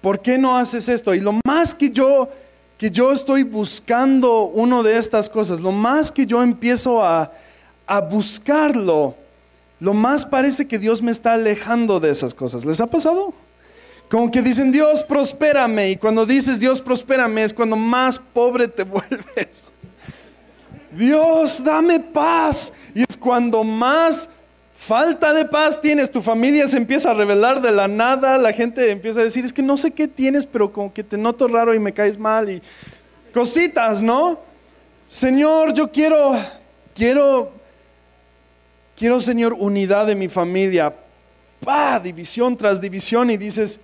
¿por 0.00 0.22
qué 0.22 0.38
no 0.38 0.56
haces 0.56 0.88
esto? 0.88 1.14
Y 1.14 1.20
lo 1.20 1.38
más 1.44 1.74
que 1.74 1.90
yo, 1.90 2.30
que 2.78 2.90
yo 2.90 3.12
estoy 3.12 3.42
buscando 3.42 4.44
uno 4.44 4.82
de 4.82 4.96
estas 4.96 5.28
cosas, 5.28 5.60
lo 5.60 5.70
más 5.70 6.10
que 6.10 6.24
yo 6.24 6.42
empiezo 6.42 7.04
a, 7.04 7.30
a 7.86 8.00
buscarlo, 8.00 9.19
lo 9.80 9.94
más 9.94 10.26
parece 10.26 10.68
que 10.68 10.78
Dios 10.78 11.02
me 11.02 11.10
está 11.10 11.32
alejando 11.32 12.00
de 12.00 12.10
esas 12.10 12.34
cosas. 12.34 12.64
¿Les 12.64 12.80
ha 12.80 12.86
pasado? 12.86 13.32
Como 14.10 14.30
que 14.30 14.42
dicen, 14.42 14.72
Dios, 14.72 15.02
prospérame. 15.04 15.90
Y 15.90 15.96
cuando 15.96 16.26
dices, 16.26 16.60
Dios, 16.60 16.80
prospérame, 16.80 17.44
es 17.44 17.54
cuando 17.54 17.76
más 17.76 18.18
pobre 18.18 18.68
te 18.68 18.82
vuelves. 18.84 19.70
Dios, 20.92 21.62
dame 21.64 22.00
paz. 22.00 22.72
Y 22.94 23.02
es 23.08 23.16
cuando 23.16 23.64
más 23.64 24.28
falta 24.74 25.32
de 25.32 25.44
paz 25.44 25.80
tienes. 25.80 26.10
Tu 26.10 26.20
familia 26.20 26.66
se 26.66 26.76
empieza 26.76 27.12
a 27.12 27.14
revelar 27.14 27.62
de 27.62 27.70
la 27.70 27.86
nada. 27.86 28.36
La 28.36 28.52
gente 28.52 28.90
empieza 28.90 29.20
a 29.20 29.22
decir, 29.22 29.44
es 29.44 29.52
que 29.52 29.62
no 29.62 29.76
sé 29.76 29.92
qué 29.92 30.08
tienes, 30.08 30.46
pero 30.46 30.72
como 30.72 30.92
que 30.92 31.04
te 31.04 31.16
noto 31.16 31.48
raro 31.48 31.74
y 31.74 31.78
me 31.78 31.92
caes 31.92 32.18
mal. 32.18 32.50
Y 32.50 32.62
cositas, 33.32 34.02
¿no? 34.02 34.40
Señor, 35.06 35.72
yo 35.72 35.90
quiero, 35.90 36.34
quiero, 36.94 37.52
quiero, 39.00 39.18
Señor, 39.18 39.56
unidad 39.58 40.06
de 40.06 40.14
mi 40.14 40.28
familia. 40.28 40.94
Pa, 41.64 41.98
división 41.98 42.54
tras 42.54 42.82
división 42.82 43.30
y 43.30 43.38
dices, 43.38 43.80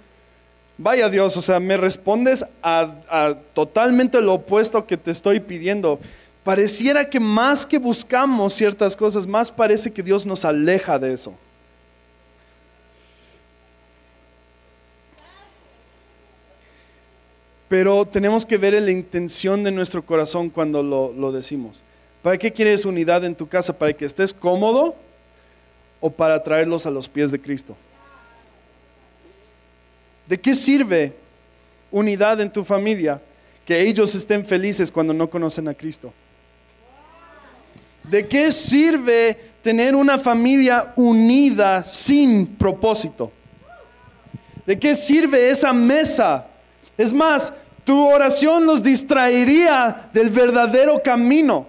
Vaya 0.79 1.09
Dios, 1.09 1.35
o 1.39 1.41
sea, 1.41 1.59
me 1.59 1.79
respondes 1.79 2.45
a, 2.63 3.35
totalmente 3.55 4.21
lo 4.21 4.35
opuesto 4.35 4.87
que 4.87 4.99
te 4.99 5.11
estoy 5.11 5.41
pidiendo. 5.41 5.99
Pareciera 6.45 7.09
que 7.09 7.19
más 7.19 7.65
que 7.65 7.79
buscamos 7.79 8.53
ciertas 8.53 8.95
cosas, 8.95 9.27
más 9.27 9.51
parece 9.51 9.91
que 9.91 10.03
Dios 10.03 10.27
nos 10.27 10.45
aleja 10.45 10.99
de 10.99 11.15
eso. 11.15 11.33
Pero 17.69 18.05
tenemos 18.05 18.45
que 18.45 18.59
ver 18.59 18.75
la 18.81 18.91
intención 18.91 19.65
de 19.65 19.73
nuestro 19.73 20.05
corazón 20.05 20.51
cuando 20.51 20.83
lo, 20.83 21.11
lo 21.11 21.33
decimos. 21.33 21.83
¿Para 22.21 22.37
qué 22.37 22.53
quieres 22.53 22.85
unidad 22.85 23.25
en 23.25 23.35
tu 23.35 23.49
casa? 23.49 23.77
¿Para 23.77 23.95
que 23.95 24.05
estés 24.05 24.35
cómodo 24.35 24.95
o 26.07 26.11
para 26.11 26.41
traerlos 26.41 26.87
a 26.87 26.91
los 26.91 27.09
pies 27.09 27.33
de 27.33 27.41
Cristo? 27.41 27.77
¿De 30.29 30.39
qué 30.39 30.55
sirve 30.55 31.13
unidad 31.91 32.41
en 32.41 32.53
tu 32.53 32.63
familia? 32.63 33.21
Que 33.65 33.81
ellos 33.81 34.15
estén 34.15 34.45
felices 34.45 34.93
cuando 34.93 35.13
no 35.13 35.29
conocen 35.29 35.67
a 35.67 35.75
Cristo. 35.75 36.13
¿De 38.05 38.29
qué 38.29 38.53
sirve 38.53 39.37
tener 39.63 39.97
una 39.97 40.17
familia 40.17 40.93
unida 40.95 41.83
sin 41.83 42.47
propósito? 42.47 43.33
¿De 44.65 44.79
qué 44.79 44.95
sirve 44.95 45.51
esa 45.51 45.73
mesa? 45.73 46.47
Es 46.97 47.13
más, 47.13 47.53
tu 47.83 48.07
oración 48.07 48.65
los 48.65 48.81
distraería 48.81 50.09
del 50.13 50.31
verdadero 50.31 51.03
camino. 51.03 51.67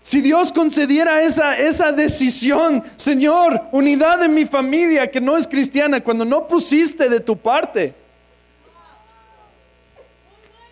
Si 0.00 0.20
Dios 0.20 0.52
concediera 0.52 1.22
esa, 1.22 1.58
esa 1.58 1.92
decisión, 1.92 2.82
Señor, 2.96 3.62
unidad 3.72 4.22
en 4.22 4.32
mi 4.32 4.46
familia 4.46 5.10
que 5.10 5.20
no 5.20 5.36
es 5.36 5.46
cristiana, 5.46 6.02
cuando 6.02 6.24
no 6.24 6.46
pusiste 6.46 7.08
de 7.08 7.20
tu 7.20 7.36
parte, 7.36 7.94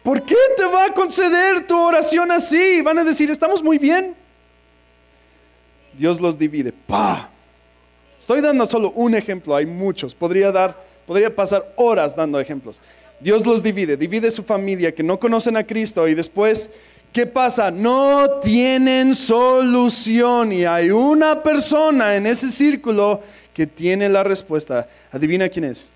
¿por 0.02 0.22
qué 0.22 0.36
te 0.56 0.64
va 0.64 0.86
a 0.86 0.94
conceder 0.94 1.66
tu 1.66 1.76
oración 1.76 2.30
así? 2.30 2.80
Van 2.82 2.98
a 2.98 3.04
decir, 3.04 3.30
estamos 3.30 3.62
muy 3.62 3.78
bien. 3.78 4.14
Dios 5.92 6.20
los 6.20 6.38
divide. 6.38 6.72
¡Pah! 6.72 7.30
Estoy 8.18 8.40
dando 8.40 8.66
solo 8.66 8.92
un 8.92 9.14
ejemplo, 9.14 9.54
hay 9.54 9.66
muchos. 9.66 10.14
Podría 10.14 10.50
dar, 10.52 10.82
podría 11.06 11.34
pasar 11.34 11.72
horas 11.76 12.14
dando 12.14 12.40
ejemplos. 12.40 12.80
Dios 13.20 13.46
los 13.46 13.62
divide, 13.62 13.96
divide 13.96 14.30
su 14.30 14.42
familia 14.42 14.94
que 14.94 15.02
no 15.02 15.18
conocen 15.18 15.56
a 15.56 15.66
Cristo 15.66 16.06
y 16.06 16.14
después 16.14 16.70
¿Qué 17.16 17.24
pasa? 17.24 17.70
No 17.70 18.40
tienen 18.42 19.14
solución 19.14 20.52
y 20.52 20.66
hay 20.66 20.90
una 20.90 21.42
persona 21.42 22.14
en 22.14 22.26
ese 22.26 22.52
círculo 22.52 23.22
que 23.54 23.66
tiene 23.66 24.06
la 24.10 24.22
respuesta. 24.22 24.86
Adivina 25.10 25.48
quién 25.48 25.64
es. 25.64 25.90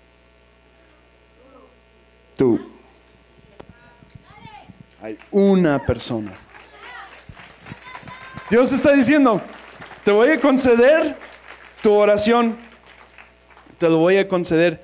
Tú. 2.35 2.59
Hay 4.99 5.15
una 5.29 5.85
persona. 5.85 6.31
Dios 8.49 8.73
está 8.73 8.91
diciendo, 8.91 9.43
te 10.03 10.09
voy 10.11 10.29
a 10.29 10.39
conceder 10.39 11.15
tu 11.83 11.91
oración, 11.91 12.57
te 13.77 13.87
lo 13.87 13.97
voy 13.97 14.17
a 14.17 14.27
conceder, 14.27 14.83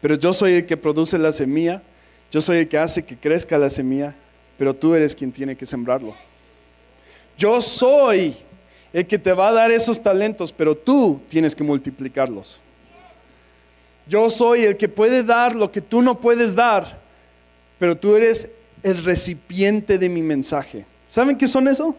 pero 0.00 0.14
yo 0.14 0.32
soy 0.32 0.54
el 0.54 0.64
que 0.64 0.78
produce 0.78 1.18
la 1.18 1.30
semilla, 1.30 1.82
yo 2.30 2.40
soy 2.40 2.60
el 2.60 2.68
que 2.68 2.78
hace 2.78 3.04
que 3.04 3.18
crezca 3.18 3.58
la 3.58 3.68
semilla 3.68 4.14
pero 4.58 4.74
tú 4.74 4.94
eres 4.94 5.14
quien 5.14 5.32
tiene 5.32 5.56
que 5.56 5.64
sembrarlo. 5.64 6.14
Yo 7.38 7.62
soy 7.62 8.36
el 8.92 9.06
que 9.06 9.18
te 9.18 9.32
va 9.32 9.48
a 9.48 9.52
dar 9.52 9.70
esos 9.70 10.02
talentos, 10.02 10.52
pero 10.52 10.74
tú 10.74 11.20
tienes 11.28 11.54
que 11.54 11.62
multiplicarlos. 11.62 12.58
Yo 14.08 14.28
soy 14.28 14.64
el 14.64 14.76
que 14.76 14.88
puede 14.88 15.22
dar 15.22 15.54
lo 15.54 15.70
que 15.70 15.80
tú 15.80 16.02
no 16.02 16.20
puedes 16.20 16.54
dar, 16.54 16.98
pero 17.78 17.96
tú 17.96 18.16
eres 18.16 18.50
el 18.82 19.04
recipiente 19.04 19.96
de 19.96 20.08
mi 20.08 20.22
mensaje. 20.22 20.84
¿Saben 21.06 21.38
qué 21.38 21.46
son 21.46 21.68
eso? 21.68 21.94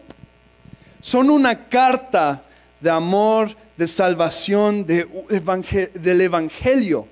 Son 1.00 1.30
una 1.30 1.66
carta 1.68 2.42
de 2.80 2.90
amor, 2.90 3.56
de 3.76 3.86
salvación, 3.86 4.84
de 4.84 5.06
del 5.94 6.20
Evangelio. 6.20 7.06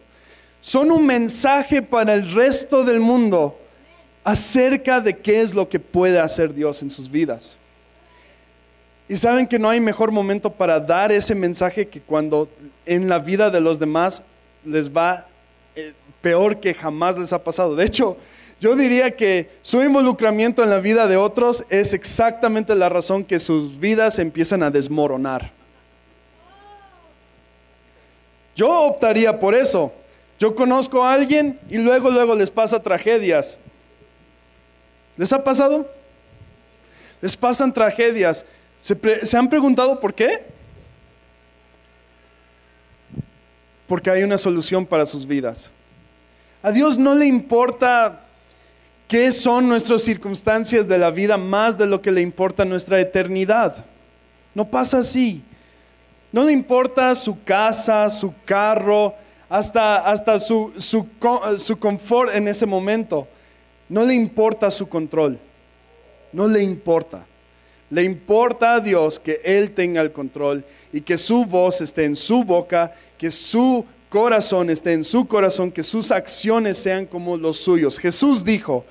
Son 0.61 0.91
un 0.91 1.07
mensaje 1.07 1.81
para 1.81 2.13
el 2.13 2.31
resto 2.35 2.85
del 2.85 3.01
mundo 3.01 3.59
acerca 4.25 5.01
de 5.01 5.17
qué 5.17 5.41
es 5.41 5.55
lo 5.55 5.69
que 5.69 5.81
puede 5.81 6.19
hacer 6.19 6.53
Dios 6.53 6.83
en 6.83 6.91
sus 6.91 7.11
vidas. 7.11 7.57
Y 9.09 9.17
saben 9.17 9.47
que 9.47 9.59
no 9.59 9.71
hay 9.71 9.81
mejor 9.81 10.13
momento 10.13 10.53
para 10.53 10.79
dar 10.79 11.11
ese 11.11 11.35
mensaje 11.35 11.89
que 11.89 12.01
cuando 12.01 12.49
en 12.85 13.09
la 13.09 13.19
vida 13.19 13.49
de 13.51 13.61
los 13.61 13.79
demás 13.79 14.23
les 14.65 14.91
va 14.91 15.27
eh, 15.75 15.95
peor 16.21 16.61
que 16.61 16.75
jamás 16.75 17.19
les 17.19 17.33
ha 17.33 17.43
pasado. 17.43 17.75
De 17.75 17.85
hecho, 17.85 18.19
yo 18.61 18.75
diría 18.77 19.15
que 19.15 19.51
su 19.63 19.83
involucramiento 19.83 20.63
en 20.63 20.71
la 20.71 20.81
vida 20.81 21.07
de 21.07 21.17
otros 21.17 21.65
es 21.71 21.95
exactamente 21.95 22.75
la 22.75 22.89
razón 22.89 23.25
que 23.25 23.39
sus 23.39 23.79
vidas 23.79 24.19
empiezan 24.19 24.63
a 24.63 24.71
desmoronar. 24.71 25.53
Yo 28.57 28.83
optaría 28.83 29.39
por 29.39 29.55
eso. 29.55 29.93
Yo 30.39 30.55
conozco 30.55 31.05
a 31.05 31.13
alguien 31.13 31.59
y 31.71 31.79
luego, 31.79 32.11
luego 32.11 32.35
les 32.35 32.51
pasa 32.51 32.83
tragedias. 32.83 33.59
¿Les 35.19 35.33
ha 35.33 35.43
pasado? 35.43 35.91
Les 37.21 37.37
pasan 37.37 37.73
tragedias. 37.73 38.47
¿Se, 38.79 38.97
han 39.37 39.49
preguntado 39.49 39.99
por 39.99 40.15
qué? 40.15 40.45
Porque 43.89 44.11
hay 44.11 44.23
una 44.23 44.39
solución 44.39 44.87
para 44.87 45.05
sus 45.05 45.27
vidas. 45.27 45.73
A 46.63 46.71
Dios 46.71 46.97
no 46.97 47.17
le 47.17 47.27
importa 47.27 48.21
qué 49.09 49.33
son 49.33 49.69
nuestras 49.69 50.03
circunstancias 50.03 50.87
de 50.87 50.99
la 50.99 51.11
vida 51.11 51.37
más 51.37 51.77
de 51.77 51.87
lo 51.87 52.01
que 52.01 52.13
le 52.13 52.21
importa 52.21 52.65
nuestra 52.65 53.01
eternidad. 53.01 53.85
No 54.55 54.71
pasa 54.71 54.99
así. 54.99 55.43
No 56.31 56.45
le 56.45 56.53
importa 56.53 57.13
su 57.17 57.43
casa, 57.43 58.09
su 58.11 58.33
carro, 58.45 59.15
hasta, 59.49 59.97
hasta 60.09 60.39
su, 60.39 60.73
su 60.79 61.79
confort 61.79 62.33
en 62.33 62.47
ese 62.47 62.67
momento. 62.67 63.27
No 63.89 64.05
le 64.05 64.15
importa 64.15 64.71
su 64.71 64.89
control. 64.89 65.39
No 66.33 66.47
le 66.47 66.63
importa. 66.63 67.27
Le 67.91 68.05
importa 68.05 68.75
a 68.75 68.81
Dios 68.81 69.19
que 69.19 69.41
Él 69.45 69.73
tenga 69.73 70.03
el 70.03 70.13
control 70.13 70.65
y 70.93 71.01
que 71.01 71.17
su 71.17 71.45
voz 71.45 71.81
esté 71.81 72.05
en 72.05 72.17
su 72.17 72.45
boca, 72.45 72.93
que 73.17 73.31
su 73.31 73.85
corazón 74.09 74.71
esté 74.71 74.93
en 74.93 75.05
su 75.05 75.27
corazón, 75.27 75.71
que 75.71 75.83
sus 75.83 76.11
acciones 76.11 76.79
sean 76.79 77.07
como 77.07 77.37
los 77.37 77.59
suyos. 77.59 77.99
Jesús 77.99 78.45
dijo, 78.45 78.85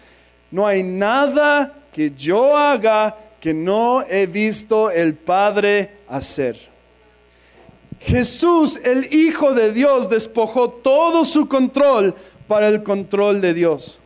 no 0.50 0.66
hay 0.66 0.82
nada 0.84 1.74
que 1.94 2.12
yo 2.12 2.56
haga 2.56 3.16
que 3.40 3.54
no 3.54 4.02
he 4.02 4.26
visto 4.26 4.90
el 4.90 5.14
Padre 5.14 5.92
hacer. 6.08 6.58
Jesús, 8.00 8.80
el 8.84 9.12
Hijo 9.14 9.54
de 9.54 9.72
Dios, 9.72 10.10
despojó 10.10 10.70
todo 10.70 11.26
su 11.26 11.48
control 11.48 12.16
para 12.48 12.68
el 12.68 12.84
control 12.84 13.42
de 13.42 13.54
Dios. 13.54 14.00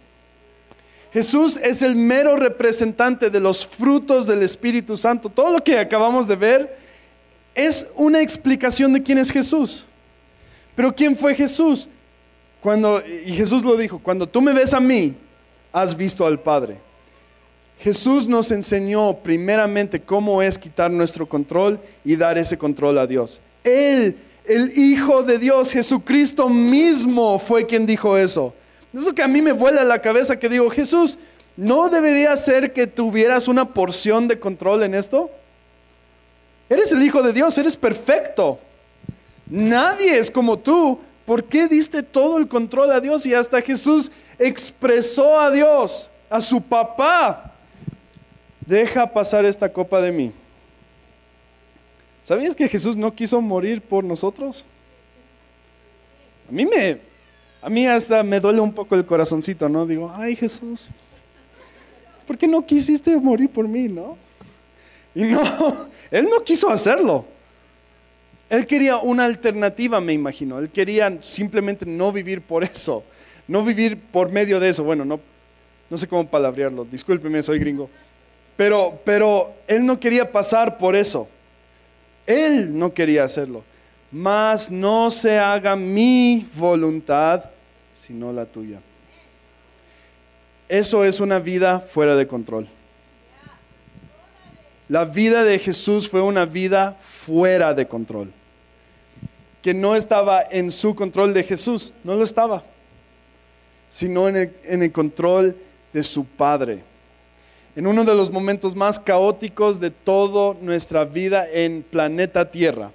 Jesús 1.11 1.57
es 1.57 1.81
el 1.81 1.95
mero 1.95 2.37
representante 2.37 3.29
de 3.29 3.39
los 3.39 3.65
frutos 3.65 4.25
del 4.27 4.43
Espíritu 4.43 4.95
Santo. 4.95 5.29
Todo 5.29 5.51
lo 5.51 5.63
que 5.63 5.77
acabamos 5.77 6.27
de 6.27 6.35
ver 6.37 6.77
es 7.53 7.85
una 7.95 8.21
explicación 8.21 8.93
de 8.93 9.03
quién 9.03 9.17
es 9.17 9.29
Jesús. 9.29 9.85
Pero 10.73 10.95
¿quién 10.95 11.17
fue 11.17 11.35
Jesús? 11.35 11.89
Cuando, 12.61 13.03
y 13.25 13.33
Jesús 13.33 13.63
lo 13.63 13.75
dijo, 13.75 13.99
cuando 13.99 14.27
tú 14.27 14.39
me 14.39 14.53
ves 14.53 14.73
a 14.73 14.79
mí, 14.79 15.15
has 15.73 15.95
visto 15.97 16.25
al 16.25 16.39
Padre. 16.39 16.77
Jesús 17.79 18.27
nos 18.27 18.51
enseñó 18.51 19.17
primeramente 19.17 19.99
cómo 19.99 20.41
es 20.41 20.57
quitar 20.57 20.91
nuestro 20.91 21.27
control 21.27 21.79
y 22.05 22.15
dar 22.15 22.37
ese 22.37 22.57
control 22.57 22.99
a 22.99 23.07
Dios. 23.07 23.41
Él, 23.63 24.15
el 24.45 24.77
Hijo 24.77 25.23
de 25.23 25.39
Dios, 25.39 25.73
Jesucristo 25.73 26.47
mismo 26.47 27.37
fue 27.37 27.65
quien 27.65 27.85
dijo 27.85 28.17
eso. 28.17 28.53
Eso 28.93 29.13
que 29.13 29.23
a 29.23 29.27
mí 29.27 29.41
me 29.41 29.53
vuela 29.53 29.83
la 29.83 30.01
cabeza 30.01 30.37
que 30.37 30.49
digo, 30.49 30.69
Jesús, 30.69 31.17
¿no 31.55 31.89
debería 31.89 32.35
ser 32.35 32.73
que 32.73 32.87
tuvieras 32.87 33.47
una 33.47 33.73
porción 33.73 34.27
de 34.27 34.39
control 34.39 34.83
en 34.83 34.95
esto? 34.95 35.31
Eres 36.69 36.91
el 36.91 37.03
Hijo 37.03 37.21
de 37.21 37.33
Dios, 37.33 37.57
eres 37.57 37.75
perfecto. 37.75 38.59
Nadie 39.47 40.17
es 40.17 40.31
como 40.31 40.57
tú. 40.57 40.99
¿Por 41.25 41.43
qué 41.43 41.67
diste 41.67 42.03
todo 42.03 42.37
el 42.37 42.47
control 42.47 42.91
a 42.91 42.99
Dios? 42.99 43.25
Y 43.25 43.33
hasta 43.33 43.61
Jesús 43.61 44.11
expresó 44.39 45.39
a 45.39 45.51
Dios, 45.51 46.09
a 46.29 46.41
su 46.41 46.61
papá, 46.61 47.53
deja 48.65 49.05
pasar 49.05 49.45
esta 49.45 49.71
copa 49.71 50.01
de 50.01 50.11
mí. 50.11 50.31
¿Sabías 52.23 52.55
que 52.55 52.67
Jesús 52.67 52.95
no 52.97 53.13
quiso 53.13 53.41
morir 53.41 53.81
por 53.81 54.03
nosotros? 54.03 54.63
A 56.49 56.51
mí 56.51 56.65
me, 56.65 56.99
a 57.61 57.69
mí 57.69 57.87
hasta 57.87 58.23
me 58.23 58.39
duele 58.39 58.59
un 58.59 58.73
poco 58.73 58.95
el 58.95 59.05
corazoncito, 59.05 59.69
¿no? 59.69 59.85
Digo, 59.85 60.11
ay 60.15 60.35
Jesús, 60.35 60.87
¿por 62.25 62.37
qué 62.37 62.47
no 62.47 62.65
quisiste 62.65 63.15
morir 63.17 63.49
por 63.49 63.67
mí, 63.67 63.87
no? 63.87 64.17
Y 65.13 65.23
no, 65.23 65.41
Él 66.11 66.27
no 66.29 66.43
quiso 66.43 66.69
hacerlo. 66.69 67.25
Él 68.49 68.65
quería 68.67 68.97
una 68.97 69.25
alternativa, 69.25 70.01
me 70.01 70.11
imagino. 70.11 70.59
Él 70.59 70.69
quería 70.69 71.17
simplemente 71.21 71.85
no 71.85 72.11
vivir 72.11 72.41
por 72.41 72.63
eso, 72.63 73.03
no 73.47 73.63
vivir 73.63 73.97
por 73.97 74.29
medio 74.29 74.59
de 74.59 74.69
eso. 74.69 74.83
Bueno, 74.83 75.05
no, 75.05 75.19
no 75.89 75.97
sé 75.97 76.07
cómo 76.07 76.27
palabrearlo, 76.27 76.83
discúlpeme, 76.83 77.43
soy 77.43 77.59
gringo. 77.59 77.89
Pero, 78.57 78.99
pero 79.05 79.53
Él 79.67 79.85
no 79.85 79.99
quería 79.99 80.31
pasar 80.31 80.77
por 80.77 80.95
eso. 80.95 81.27
Él 82.25 82.77
no 82.77 82.93
quería 82.93 83.23
hacerlo. 83.23 83.63
Mas 84.11 84.69
no 84.69 85.09
se 85.09 85.39
haga 85.39 85.75
mi 85.75 86.45
voluntad, 86.55 87.45
sino 87.95 88.33
la 88.33 88.45
tuya. 88.45 88.79
Eso 90.67 91.03
es 91.05 91.19
una 91.19 91.39
vida 91.39 91.79
fuera 91.79 92.15
de 92.15 92.27
control. 92.27 92.67
La 94.89 95.05
vida 95.05 95.43
de 95.43 95.57
Jesús 95.59 96.09
fue 96.09 96.21
una 96.21 96.45
vida 96.45 96.97
fuera 96.99 97.73
de 97.73 97.87
control 97.87 98.33
que 99.61 99.73
no 99.73 99.95
estaba 99.95 100.43
en 100.49 100.71
su 100.71 100.95
control 100.95 101.33
de 101.33 101.43
Jesús, 101.43 101.93
no 102.03 102.15
lo 102.15 102.23
estaba, 102.23 102.63
sino 103.89 104.27
en 104.27 104.51
el, 104.65 104.91
control 104.91 105.55
de 105.93 106.03
su 106.03 106.25
Padre. 106.25 106.83
En 107.75 107.87
uno 107.87 108.03
de 108.03 108.15
los 108.15 108.31
momentos 108.31 108.75
más 108.75 108.99
caóticos 108.99 109.79
de 109.79 109.91
toda 109.91 110.57
nuestra 110.61 111.05
vida 111.05 111.47
en 111.49 111.83
planeta 111.83 112.49
Tierra, 112.49 112.91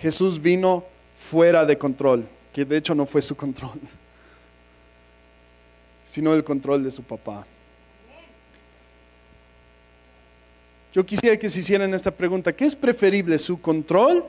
Jesús 0.00 0.40
vino 0.40 0.84
fuera 1.14 1.64
de 1.66 1.76
control, 1.76 2.28
que 2.52 2.64
de 2.64 2.76
hecho 2.76 2.94
no 2.94 3.04
fue 3.06 3.20
su 3.20 3.36
control, 3.36 3.80
sino 6.04 6.32
el 6.34 6.44
control 6.44 6.84
de 6.84 6.90
su 6.90 7.02
papá. 7.02 7.46
Yo 10.92 11.04
quisiera 11.04 11.38
que 11.38 11.48
se 11.48 11.60
hicieran 11.60 11.92
esta 11.94 12.10
pregunta, 12.10 12.52
¿qué 12.52 12.64
es 12.64 12.74
preferible, 12.74 13.38
su 13.38 13.60
control 13.60 14.24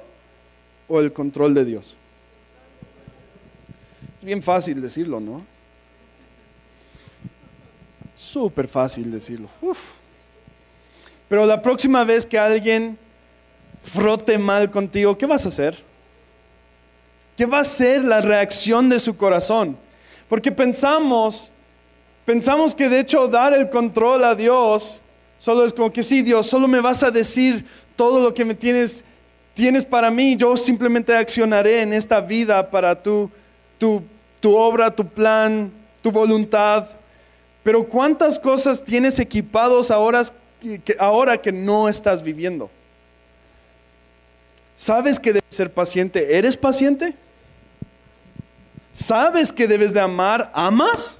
o 0.88 1.00
el 1.00 1.14
control 1.14 1.54
de 1.54 1.66
Dios? 1.66 1.96
Es 4.18 4.24
bien 4.24 4.44
fácil 4.44 4.82
decirlo, 4.82 5.20
¿no? 5.20 5.46
Súper 8.14 8.68
fácil 8.68 9.10
decirlo. 9.12 9.48
Pero 11.30 11.46
la 11.46 11.62
próxima 11.62 12.04
vez 12.04 12.26
que 12.26 12.38
alguien 12.38 12.98
frote 13.82 14.38
mal 14.38 14.70
contigo, 14.70 15.18
¿qué 15.18 15.26
vas 15.26 15.46
a 15.46 15.50
hacer? 15.50 15.78
¿Qué 17.38 17.46
va 17.46 17.60
a 17.60 17.64
ser 17.64 18.04
la 18.04 18.22
reacción 18.22 18.90
de 18.90 19.00
su 19.00 19.16
corazón? 19.16 19.78
Porque 20.28 20.52
pensamos, 20.52 21.52
pensamos 22.26 22.76
que 22.76 22.90
de 22.90 23.00
hecho 23.00 23.28
dar 23.28 23.54
el 23.54 23.70
control 23.70 24.24
a 24.24 24.36
Dios 24.36 25.02
solo 25.38 25.64
es 25.64 25.74
como 25.74 25.92
que 25.92 26.04
sí, 26.04 26.22
Dios, 26.22 26.48
solo 26.48 26.68
me 26.68 26.82
vas 26.82 27.02
a 27.04 27.12
decir 27.12 27.66
todo 27.96 28.22
lo 28.22 28.34
que 28.34 28.44
me 28.44 28.54
tienes 28.54 29.04
tienes 29.60 29.84
para 29.84 30.10
mí, 30.10 30.38
yo 30.38 30.56
simplemente 30.56 31.14
accionaré 31.14 31.82
en 31.82 31.92
esta 31.92 32.22
vida 32.22 32.72
para 32.72 33.04
tu, 33.04 33.30
tu, 33.78 34.02
tu 34.40 34.56
obra, 34.56 34.90
tu 34.90 35.06
plan, 35.06 35.70
tu 36.02 36.12
voluntad. 36.12 36.88
Pero 37.62 37.86
¿cuántas 37.86 38.40
cosas 38.40 38.82
tienes 38.82 39.20
equipados 39.20 39.92
ahora 39.92 40.22
ahora 40.98 41.42
que 41.42 41.52
no 41.52 41.90
estás 41.90 42.24
viviendo? 42.24 42.70
¿Sabes 44.80 45.20
que 45.20 45.34
debes 45.34 45.50
ser 45.50 45.74
paciente? 45.74 46.38
¿Eres 46.38 46.56
paciente? 46.56 47.14
¿Sabes 48.94 49.52
que 49.52 49.68
debes 49.68 49.94
de 49.94 50.00
amar? 50.00 50.50
¿Amas? 50.56 51.18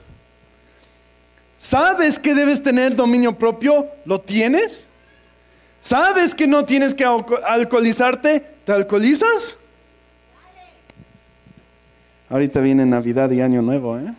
¿Sabes 1.58 2.18
que 2.18 2.34
debes 2.34 2.64
tener 2.64 2.96
dominio 2.96 3.38
propio? 3.38 3.90
¿Lo 4.06 4.18
tienes? 4.18 4.88
¿Sabes 5.82 6.34
que 6.34 6.48
no 6.48 6.64
tienes 6.64 6.96
que 6.96 7.04
alcoholizarte? 7.04 8.40
¿Te 8.64 8.72
alcoholizas? 8.72 9.58
Ahorita 12.30 12.62
viene 12.62 12.86
Navidad 12.86 13.30
y 13.30 13.42
Año 13.42 13.62
Nuevo, 13.62 14.00
¿eh? 14.00 14.14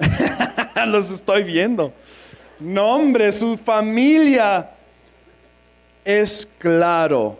Los 0.88 1.12
estoy 1.12 1.44
viendo. 1.44 1.92
Nombre, 2.58 3.30
su 3.30 3.56
familia. 3.56 4.70
Es 6.04 6.48
claro 6.58 7.38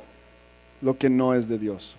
lo 0.81 0.97
que 0.97 1.11
no 1.11 1.35
es 1.35 1.49
de 1.49 1.59
Dios. 1.59 1.97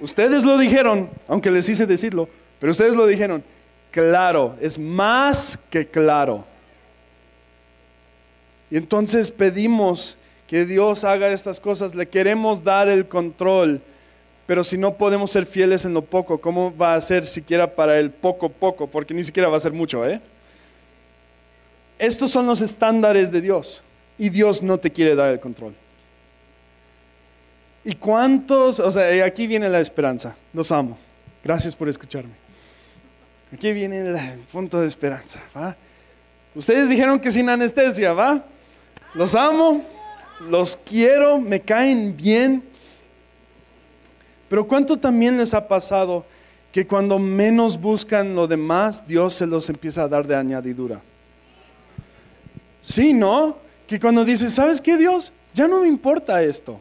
Ustedes 0.00 0.44
lo 0.44 0.58
dijeron, 0.58 1.10
aunque 1.26 1.50
les 1.50 1.68
hice 1.68 1.86
decirlo, 1.86 2.28
pero 2.60 2.70
ustedes 2.70 2.94
lo 2.94 3.06
dijeron. 3.06 3.42
Claro, 3.90 4.56
es 4.60 4.78
más 4.78 5.58
que 5.70 5.86
claro. 5.86 6.44
Y 8.70 8.76
entonces 8.76 9.30
pedimos 9.30 10.18
que 10.46 10.64
Dios 10.64 11.04
haga 11.04 11.28
estas 11.28 11.58
cosas, 11.58 11.94
le 11.94 12.06
queremos 12.08 12.62
dar 12.62 12.88
el 12.88 13.08
control, 13.08 13.80
pero 14.46 14.62
si 14.64 14.78
no 14.78 14.94
podemos 14.94 15.30
ser 15.30 15.46
fieles 15.46 15.84
en 15.84 15.94
lo 15.94 16.02
poco, 16.02 16.40
¿cómo 16.40 16.74
va 16.76 16.94
a 16.94 17.00
ser 17.00 17.26
siquiera 17.26 17.74
para 17.74 17.98
el 17.98 18.10
poco 18.10 18.48
poco? 18.48 18.86
Porque 18.86 19.14
ni 19.14 19.24
siquiera 19.24 19.48
va 19.48 19.56
a 19.56 19.60
ser 19.60 19.72
mucho, 19.72 20.06
¿eh? 20.06 20.20
Estos 21.98 22.30
son 22.30 22.46
los 22.46 22.60
estándares 22.60 23.32
de 23.32 23.40
Dios 23.40 23.82
y 24.18 24.28
Dios 24.28 24.62
no 24.62 24.78
te 24.78 24.90
quiere 24.90 25.14
dar 25.14 25.30
el 25.30 25.40
control. 25.40 25.74
¿Y 27.84 27.94
cuántos? 27.94 28.80
O 28.80 28.90
sea, 28.90 29.24
aquí 29.24 29.46
viene 29.46 29.68
la 29.68 29.80
esperanza. 29.80 30.36
Los 30.52 30.72
amo. 30.72 30.98
Gracias 31.42 31.74
por 31.74 31.88
escucharme. 31.88 32.34
Aquí 33.52 33.72
viene 33.72 34.00
el 34.00 34.38
punto 34.52 34.80
de 34.80 34.86
esperanza. 34.86 35.40
Ustedes 36.54 36.90
dijeron 36.90 37.18
que 37.18 37.30
sin 37.30 37.48
anestesia, 37.48 38.12
¿va? 38.12 38.44
Los 39.14 39.34
amo, 39.34 39.82
los 40.50 40.76
quiero, 40.76 41.40
me 41.40 41.60
caen 41.60 42.14
bien. 42.16 42.62
Pero 44.48 44.66
¿cuánto 44.66 44.96
también 44.96 45.38
les 45.38 45.54
ha 45.54 45.66
pasado 45.66 46.26
que 46.72 46.86
cuando 46.86 47.18
menos 47.18 47.80
buscan 47.80 48.34
lo 48.34 48.46
demás, 48.46 49.06
Dios 49.06 49.34
se 49.34 49.46
los 49.46 49.70
empieza 49.70 50.02
a 50.02 50.08
dar 50.08 50.26
de 50.26 50.36
añadidura? 50.36 51.00
Sí, 52.82 53.14
¿no? 53.14 53.67
Que 53.88 53.98
cuando 53.98 54.24
dices, 54.24 54.54
¿sabes 54.54 54.80
qué 54.80 54.96
Dios? 54.96 55.32
Ya 55.52 55.66
no 55.66 55.80
me 55.80 55.88
importa 55.88 56.40
esto. 56.44 56.80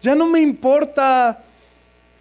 Ya 0.00 0.14
no 0.14 0.28
me 0.28 0.40
importa 0.40 1.42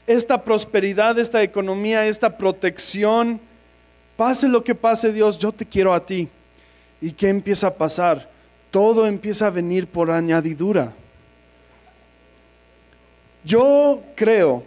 esta 0.07 0.43
prosperidad, 0.43 1.19
esta 1.19 1.43
economía, 1.43 2.07
esta 2.07 2.35
protección. 2.35 3.39
Pase 4.17 4.47
lo 4.47 4.63
que 4.63 4.73
pase 4.73 5.13
Dios, 5.13 5.37
yo 5.37 5.51
te 5.51 5.67
quiero 5.67 5.93
a 5.93 6.03
ti. 6.03 6.27
¿Y 6.99 7.11
qué 7.11 7.29
empieza 7.29 7.67
a 7.67 7.73
pasar? 7.75 8.33
todo 8.73 9.05
empieza 9.05 9.45
a 9.45 9.51
venir 9.51 9.85
por 9.85 10.09
añadidura. 10.09 10.91
Yo 13.45 14.01
creo, 14.15 14.63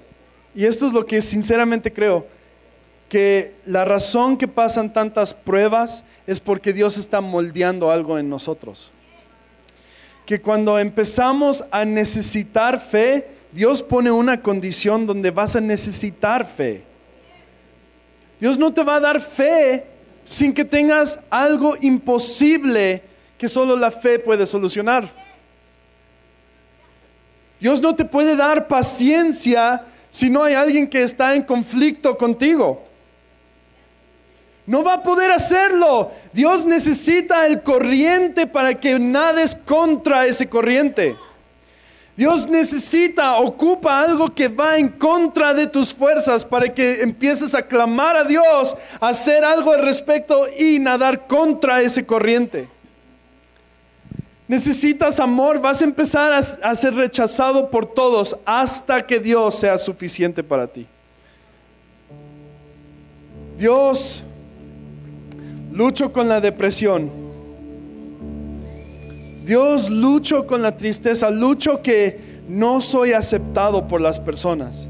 y 0.55 0.65
esto 0.65 0.87
es 0.87 0.93
lo 0.93 1.05
que 1.05 1.21
sinceramente 1.21 1.93
creo, 1.93 2.25
que 3.09 3.55
la 3.67 3.85
razón 3.85 4.37
que 4.37 4.47
pasan 4.47 4.93
tantas 4.93 5.35
pruebas 5.35 6.05
es 6.25 6.39
porque 6.39 6.73
Dios 6.73 6.97
está 6.99 7.21
moldeando 7.21 7.91
algo 7.91 8.17
en 8.17 8.29
nosotros. 8.29 8.93
Que 10.27 10.41
cuando 10.41 10.79
empezamos 10.79 11.65
a 11.71 11.85
necesitar 11.85 12.81
fe, 12.81 13.29
Dios 13.53 13.83
pone 13.83 14.11
una 14.11 14.43
condición 14.43 15.07
donde 15.07 15.31
vas 15.31 15.57
a 15.57 15.61
necesitar 15.61 16.45
fe. 16.45 16.85
Dios 18.39 18.59
no 18.59 18.75
te 18.75 18.83
va 18.83 18.97
a 18.97 19.01
dar 19.01 19.21
fe 19.21 19.87
sin 20.25 20.53
que 20.53 20.65
tengas 20.65 21.19
algo 21.31 21.75
imposible 21.81 23.03
que 23.39 23.49
solo 23.49 23.77
la 23.77 23.91
fe 23.91 24.19
puede 24.19 24.45
solucionar. 24.45 25.09
Dios 27.61 27.81
no 27.81 27.95
te 27.95 28.05
puede 28.05 28.37
dar 28.37 28.69
paciencia 28.69 29.87
si 30.11 30.29
no 30.29 30.43
hay 30.43 30.55
alguien 30.55 30.89
que 30.89 31.03
está 31.03 31.35
en 31.35 31.43
conflicto 31.43 32.17
contigo. 32.19 32.86
No 34.67 34.83
va 34.83 34.95
a 34.95 35.03
poder 35.03 35.31
hacerlo. 35.31 36.11
Dios 36.33 36.67
necesita 36.67 37.47
el 37.47 37.63
corriente 37.63 38.47
para 38.47 38.75
que 38.75 38.99
nades 38.99 39.55
contra 39.55 40.27
ese 40.27 40.49
corriente. 40.49 41.17
Dios 42.17 42.49
necesita, 42.49 43.37
ocupa 43.37 44.01
algo 44.01 44.35
que 44.35 44.49
va 44.49 44.79
en 44.79 44.89
contra 44.89 45.53
de 45.53 45.67
tus 45.67 45.95
fuerzas 45.95 46.47
para 46.47 46.73
que 46.73 47.03
empieces 47.03 47.55
a 47.55 47.63
clamar 47.63 48.17
a 48.17 48.25
Dios, 48.25 48.75
a 48.99 49.09
hacer 49.09 49.45
algo 49.45 49.73
al 49.73 49.83
respecto 49.85 50.47
y 50.59 50.79
nadar 50.79 51.27
contra 51.27 51.83
ese 51.83 52.07
corriente. 52.07 52.71
Necesitas 54.49 55.21
amor, 55.21 55.61
vas 55.61 55.83
a 55.83 55.85
empezar 55.85 56.33
a, 56.33 56.39
a 56.39 56.75
ser 56.75 56.95
rechazado 56.95 57.71
por 57.71 57.85
todos 57.85 58.37
hasta 58.47 59.07
que 59.07 59.21
Dios 59.21 59.57
sea 59.57 59.77
suficiente 59.77 60.43
para 60.43 60.67
ti. 60.67 60.87
Dios, 63.59 64.23
lucho 65.77 66.13
con 66.13 66.29
la 66.29 66.41
depresión 66.41 67.11
Dios, 69.47 69.91
lucho 69.91 70.45
con 70.45 70.61
la 70.61 70.77
tristeza, 70.77 71.31
lucho 71.31 71.81
que 71.81 72.19
no 72.49 72.81
soy 72.81 73.13
aceptado 73.13 73.87
por 73.87 74.01
las 74.01 74.19
personas. 74.19 74.89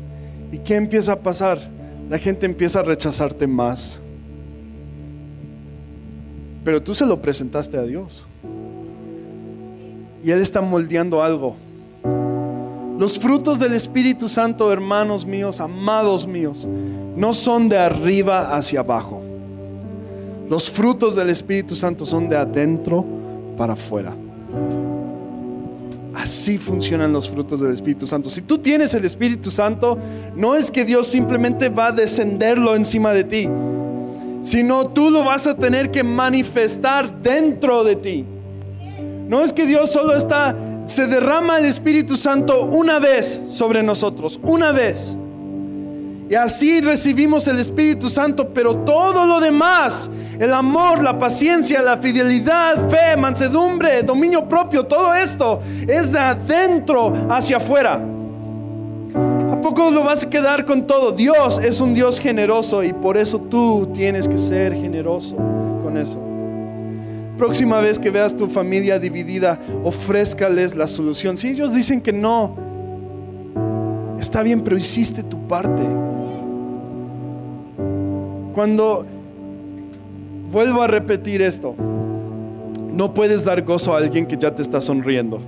¿Y 0.51 0.59
qué 0.59 0.77
empieza 0.77 1.13
a 1.13 1.17
pasar? 1.17 1.59
La 2.09 2.17
gente 2.17 2.47
empieza 2.47 2.81
a 2.81 2.83
rechazarte 2.83 3.47
más. 3.47 4.01
Pero 6.65 6.83
tú 6.83 6.95
se 6.95 7.05
lo 7.05 7.21
presentaste 7.21 7.77
a 7.77 7.83
Dios. 7.83 8.27
Y 10.25 10.31
Él 10.31 10.41
está 10.41 10.63
moldeando 10.63 11.23
algo. 11.23 11.57
Los 12.99 13.19
frutos 13.19 13.59
del 13.59 13.75
Espíritu 13.75 14.27
Santo, 14.27 14.73
hermanos 14.73 15.27
míos, 15.27 15.61
amados 15.61 16.27
míos, 16.27 16.67
no 17.15 17.35
son 17.35 17.69
de 17.69 17.77
arriba 17.77 18.57
hacia 18.57 18.81
abajo. 18.81 19.26
Los 20.49 20.71
frutos 20.71 21.17
del 21.17 21.31
Espíritu 21.31 21.75
Santo 21.75 22.07
son 22.07 22.29
de 22.29 22.37
adentro 22.37 23.05
para 23.57 23.73
afuera. 23.73 24.15
Así 26.15 26.57
funcionan 26.57 27.13
los 27.13 27.29
frutos 27.29 27.61
del 27.61 27.73
Espíritu 27.73 28.07
Santo. 28.07 28.31
Si 28.31 28.43
tú 28.43 28.59
tienes 28.59 28.95
el 28.95 29.05
Espíritu 29.05 29.51
Santo, 29.51 29.99
no 30.35 30.55
es 30.55 30.71
que 30.71 30.85
Dios 30.85 31.07
simplemente 31.07 31.69
va 31.69 31.89
a 31.89 31.93
descenderlo 31.93 32.75
encima 32.75 33.13
de 33.13 33.25
ti, 33.25 33.49
sino 34.43 34.89
tú 34.89 35.11
lo 35.11 35.25
vas 35.25 35.47
a 35.47 35.57
tener 35.57 35.91
que 35.91 36.03
manifestar 36.03 37.21
dentro 37.23 37.85
de 37.85 37.97
ti. 37.97 38.25
No 39.29 39.43
es 39.43 39.53
que 39.53 39.67
Dios 39.67 39.91
solo 39.91 40.15
está, 40.15 40.57
se 40.87 41.07
derrama 41.07 41.59
el 41.59 41.67
Espíritu 41.67 42.17
Santo 42.17 42.63
una 42.65 42.99
vez 42.99 43.43
sobre 43.49 43.83
nosotros, 43.83 44.41
una 44.43 44.73
vez. 44.73 45.19
Y 46.29 46.35
así 46.35 46.81
recibimos 46.81 47.47
el 47.47 47.61
Espíritu 47.61 48.11
Santo, 48.11 48.49
pero 48.49 48.79
todo 48.79 49.27
lo 49.27 49.39
demás, 49.39 50.11
el 50.41 50.53
amor, 50.53 51.01
la 51.01 51.17
paciencia, 51.17 51.81
la 51.83 51.97
fidelidad, 51.99 52.89
fe, 52.89 53.17
mansedumbre, 53.17 54.03
dominio 54.03 54.49
propio, 54.49 54.85
todo 54.85 55.15
esto 55.15 55.61
es 55.87 56.11
de 56.11 56.19
adentro 56.19 57.13
hacia 57.31 57.59
afuera. 57.59 58.03
¿A 59.53 59.61
poco 59.63 59.91
lo 59.93 60.03
vas 60.03 60.25
a 60.25 60.31
quedar 60.31 60.65
con 60.65 60.85
todo? 60.85 61.13
Dios 61.13 61.61
es 61.63 61.81
un 61.81 61.95
Dios 61.95 62.19
generoso 62.19 62.83
y 62.83 62.93
por 62.93 63.17
eso 63.17 63.41
tú 63.41 63.89
tienes 63.95 64.27
que 64.27 64.37
ser 64.37 64.75
generoso 64.75 65.37
con 65.83 65.97
eso. 65.97 66.19
Próxima 67.39 67.81
vez 67.81 68.01
que 68.01 68.11
veas 68.11 68.35
tu 68.35 68.49
familia 68.49 68.99
dividida, 68.99 69.61
ofrézcales 69.85 70.75
la 70.75 70.89
solución. 70.89 71.37
Si 71.37 71.49
ellos 71.49 71.73
dicen 71.73 72.01
que 72.01 72.13
no, 72.13 72.57
está 74.19 74.43
bien, 74.43 74.63
pero 74.63 74.77
hiciste 74.77 75.23
tu 75.23 75.47
parte. 75.47 75.85
Cuando 78.57 79.05
vuelvo 80.51 80.81
a 80.81 80.87
repetir 80.87 81.43
esto, 81.43 81.75
no 82.91 83.13
puedes 83.13 83.45
dar 83.45 83.61
gozo 83.61 83.93
a 83.93 83.99
alguien 83.99 84.25
que 84.25 84.39
ya 84.39 84.55
te 84.55 84.63
está 84.63 84.81
sonriendo. 84.81 85.41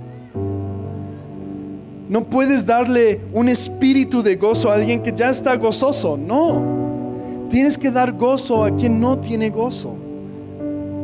No 2.07 2.25
puedes 2.25 2.67
darle 2.67 3.19
un 3.33 3.49
espíritu 3.49 4.21
de 4.21 4.35
gozo 4.35 4.69
a 4.69 4.75
alguien 4.75 5.01
que 5.01 5.11
ya 5.11 5.31
está 5.31 5.55
gozoso. 5.55 6.17
No. 6.17 7.47
Tienes 7.49 7.79
que 7.79 7.89
dar 7.89 8.11
gozo 8.11 8.63
a 8.63 8.75
quien 8.75 9.01
no 9.01 9.17
tiene 9.17 9.49
gozo. 9.49 9.95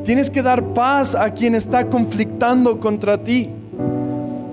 Tienes 0.03 0.29
que 0.29 0.43
dar 0.43 0.63
paz 0.75 1.15
a 1.15 1.31
quien 1.31 1.55
está 1.55 1.89
conflictando 1.89 2.79
contra 2.79 3.17
ti. 3.17 3.49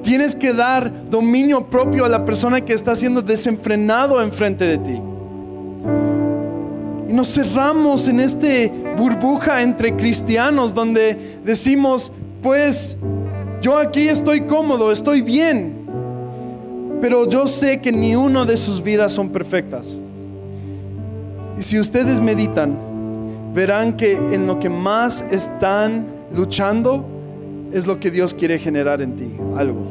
Tienes 0.03 0.35
que 0.35 0.55
dar 0.55 0.91
dominio 1.11 1.67
propio 1.67 2.07
a 2.07 2.09
la 2.09 2.25
persona 2.25 2.63
que 2.63 2.73
está 2.73 2.97
siendo 2.97 3.21
desenfrenado 3.21 4.23
enfrente 4.23 4.65
de 4.65 4.79
ti 4.79 5.03
nos 7.13 7.29
cerramos 7.29 8.09
en 8.09 8.21
este 8.21 8.73
burbuja 8.97 9.63
entre 9.63 9.95
cristianos 9.95 10.75
donde 10.75 11.39
decimos, 11.45 12.11
pues 12.43 12.97
yo 13.61 13.77
aquí 13.77 14.09
estoy 14.09 14.43
cómodo, 14.43 14.91
estoy 14.91 15.21
bien, 15.21 15.75
pero 17.01 17.29
yo 17.29 17.47
sé 17.47 17.81
que 17.81 17.93
ni 17.93 18.17
una 18.17 18.47
de 18.47 18.57
sus 18.57 18.83
vidas 18.83 19.13
son 19.13 19.29
perfectas. 19.29 19.99
Y 21.59 21.63
si 21.63 21.79
ustedes 21.79 22.19
meditan, 22.19 22.77
verán 23.55 23.97
que 23.97 24.13
en 24.15 24.47
lo 24.47 24.59
que 24.59 24.71
más 24.71 25.23
están 25.31 26.07
luchando 26.35 27.05
es 27.73 27.87
lo 27.87 28.01
que 28.01 28.11
Dios 28.11 28.33
quiere 28.33 28.59
generar 28.59 29.03
en 29.03 29.17
ti, 29.17 29.31
algo. 29.57 29.83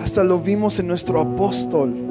Hasta 0.00 0.22
lo 0.22 0.38
vimos 0.38 0.78
en 0.78 0.86
nuestro 0.86 1.20
apóstol 1.20 2.05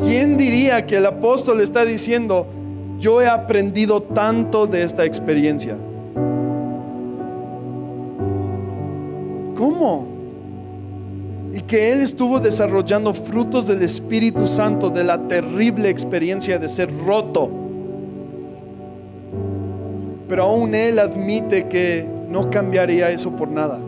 ¿Quién 0.00 0.36
diría 0.38 0.86
que 0.86 0.96
el 0.96 1.06
apóstol 1.06 1.60
está 1.60 1.84
diciendo, 1.84 2.46
yo 2.98 3.20
he 3.20 3.28
aprendido 3.28 4.02
tanto 4.02 4.66
de 4.66 4.82
esta 4.82 5.04
experiencia? 5.04 5.76
¿Cómo? 9.54 10.06
Y 11.52 11.60
que 11.60 11.92
él 11.92 12.00
estuvo 12.00 12.40
desarrollando 12.40 13.12
frutos 13.12 13.66
del 13.66 13.82
Espíritu 13.82 14.46
Santo 14.46 14.88
de 14.88 15.04
la 15.04 15.18
terrible 15.28 15.90
experiencia 15.90 16.58
de 16.58 16.68
ser 16.68 16.90
roto. 17.06 17.50
Pero 20.28 20.44
aún 20.44 20.74
él 20.74 20.98
admite 20.98 21.68
que 21.68 22.06
no 22.28 22.50
cambiaría 22.50 23.10
eso 23.10 23.32
por 23.32 23.48
nada. 23.48 23.78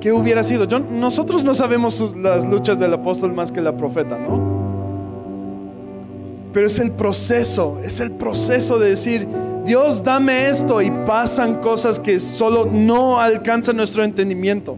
¿Qué 0.00 0.12
hubiera 0.12 0.44
sido? 0.44 0.66
nosotros 0.78 1.44
no 1.44 1.54
sabemos 1.54 2.14
las 2.16 2.44
luchas 2.44 2.78
del 2.78 2.94
apóstol 2.94 3.32
más 3.32 3.50
que 3.50 3.60
la 3.60 3.76
profeta, 3.76 4.16
¿no? 4.16 4.58
Pero 6.52 6.66
es 6.66 6.78
el 6.78 6.92
proceso, 6.92 7.78
es 7.84 8.00
el 8.00 8.12
proceso 8.12 8.78
de 8.78 8.90
decir, 8.90 9.26
Dios 9.64 10.02
dame 10.02 10.48
esto 10.48 10.80
y 10.80 10.90
pasan 11.04 11.56
cosas 11.56 12.00
que 12.00 12.20
solo 12.20 12.64
no 12.64 13.20
alcanzan 13.20 13.76
nuestro 13.76 14.04
entendimiento. 14.04 14.76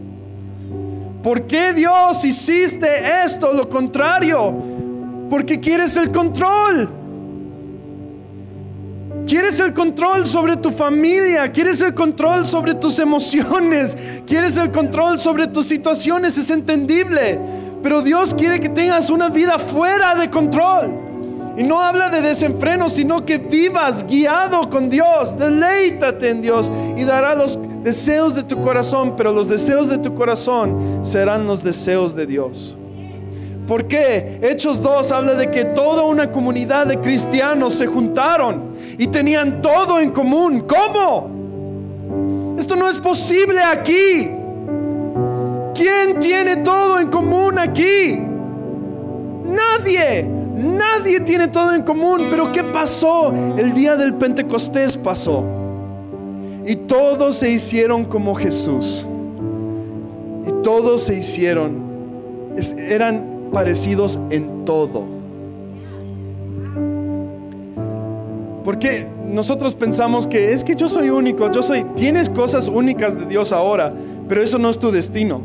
¿Por 1.23 1.43
qué 1.43 1.71
Dios 1.73 2.25
hiciste 2.25 2.87
esto? 3.23 3.53
Lo 3.53 3.69
contrario, 3.69 4.53
porque 5.29 5.59
quieres 5.59 5.95
el 5.97 6.11
control. 6.11 7.00
Quieres 9.31 9.61
el 9.61 9.73
control 9.73 10.25
sobre 10.25 10.57
tu 10.57 10.71
familia, 10.71 11.49
quieres 11.53 11.81
el 11.81 11.93
control 11.93 12.45
sobre 12.45 12.75
tus 12.75 12.99
emociones, 12.99 13.97
quieres 14.27 14.57
el 14.57 14.71
control 14.71 15.21
sobre 15.21 15.47
tus 15.47 15.67
situaciones, 15.67 16.37
es 16.37 16.49
entendible. 16.49 17.39
Pero 17.81 18.01
Dios 18.01 18.33
quiere 18.33 18.59
que 18.59 18.67
tengas 18.67 19.09
una 19.09 19.29
vida 19.29 19.57
fuera 19.57 20.15
de 20.15 20.29
control. 20.29 20.91
Y 21.55 21.63
no 21.63 21.81
habla 21.81 22.09
de 22.09 22.19
desenfreno, 22.19 22.89
sino 22.89 23.25
que 23.25 23.37
vivas 23.37 24.05
guiado 24.05 24.69
con 24.69 24.89
Dios. 24.89 25.37
Deleítate 25.37 26.27
en 26.27 26.41
Dios 26.41 26.69
y 26.97 27.05
dará 27.05 27.33
los 27.33 27.57
deseos 27.85 28.35
de 28.35 28.43
tu 28.43 28.61
corazón, 28.61 29.15
pero 29.15 29.31
los 29.31 29.47
deseos 29.47 29.87
de 29.87 29.99
tu 29.99 30.13
corazón 30.13 31.05
serán 31.05 31.47
los 31.47 31.63
deseos 31.63 32.15
de 32.15 32.25
Dios. 32.25 32.75
¿Por 33.65 33.87
qué? 33.87 34.41
Hechos 34.41 34.83
2 34.83 35.09
habla 35.13 35.35
de 35.35 35.49
que 35.49 35.63
toda 35.63 36.03
una 36.03 36.29
comunidad 36.29 36.87
de 36.87 36.99
cristianos 36.99 37.75
se 37.75 37.87
juntaron 37.87 38.70
y 38.97 39.07
tenían 39.07 39.61
todo 39.61 39.99
en 39.99 40.11
común. 40.11 40.65
¿Cómo? 40.67 42.55
Esto 42.57 42.75
no 42.75 42.89
es 42.89 42.99
posible 42.99 43.61
aquí. 43.61 44.41
¿quién 45.81 46.19
tiene 46.19 46.57
todo 46.57 46.99
en 46.99 47.07
común 47.07 47.57
aquí? 47.57 48.19
Nadie. 49.45 50.23
Nadie 50.23 51.19
tiene 51.21 51.47
todo 51.47 51.73
en 51.73 51.81
común. 51.81 52.27
Pero 52.29 52.51
¿qué 52.51 52.63
pasó? 52.63 53.33
El 53.57 53.73
día 53.73 53.95
del 53.95 54.13
Pentecostés 54.13 54.97
pasó. 54.97 55.43
Y 56.65 56.75
todos 56.75 57.37
se 57.37 57.49
hicieron 57.49 58.05
como 58.05 58.35
Jesús. 58.35 59.05
Y 60.47 60.63
todos 60.63 61.01
se 61.03 61.15
hicieron. 61.15 61.89
eran 62.77 63.49
parecidos 63.51 64.19
en 64.29 64.65
todo. 64.65 65.20
Porque 68.63 69.07
nosotros 69.25 69.73
pensamos 69.73 70.27
que 70.27 70.53
es 70.53 70.63
que 70.63 70.75
yo 70.75 70.87
soy 70.87 71.09
único, 71.09 71.51
yo 71.51 71.63
soy, 71.63 71.83
tienes 71.95 72.29
cosas 72.29 72.67
únicas 72.67 73.17
de 73.17 73.25
Dios 73.25 73.51
ahora, 73.51 73.93
pero 74.27 74.41
eso 74.41 74.59
no 74.59 74.69
es 74.69 74.77
tu 74.77 74.91
destino. 74.91 75.41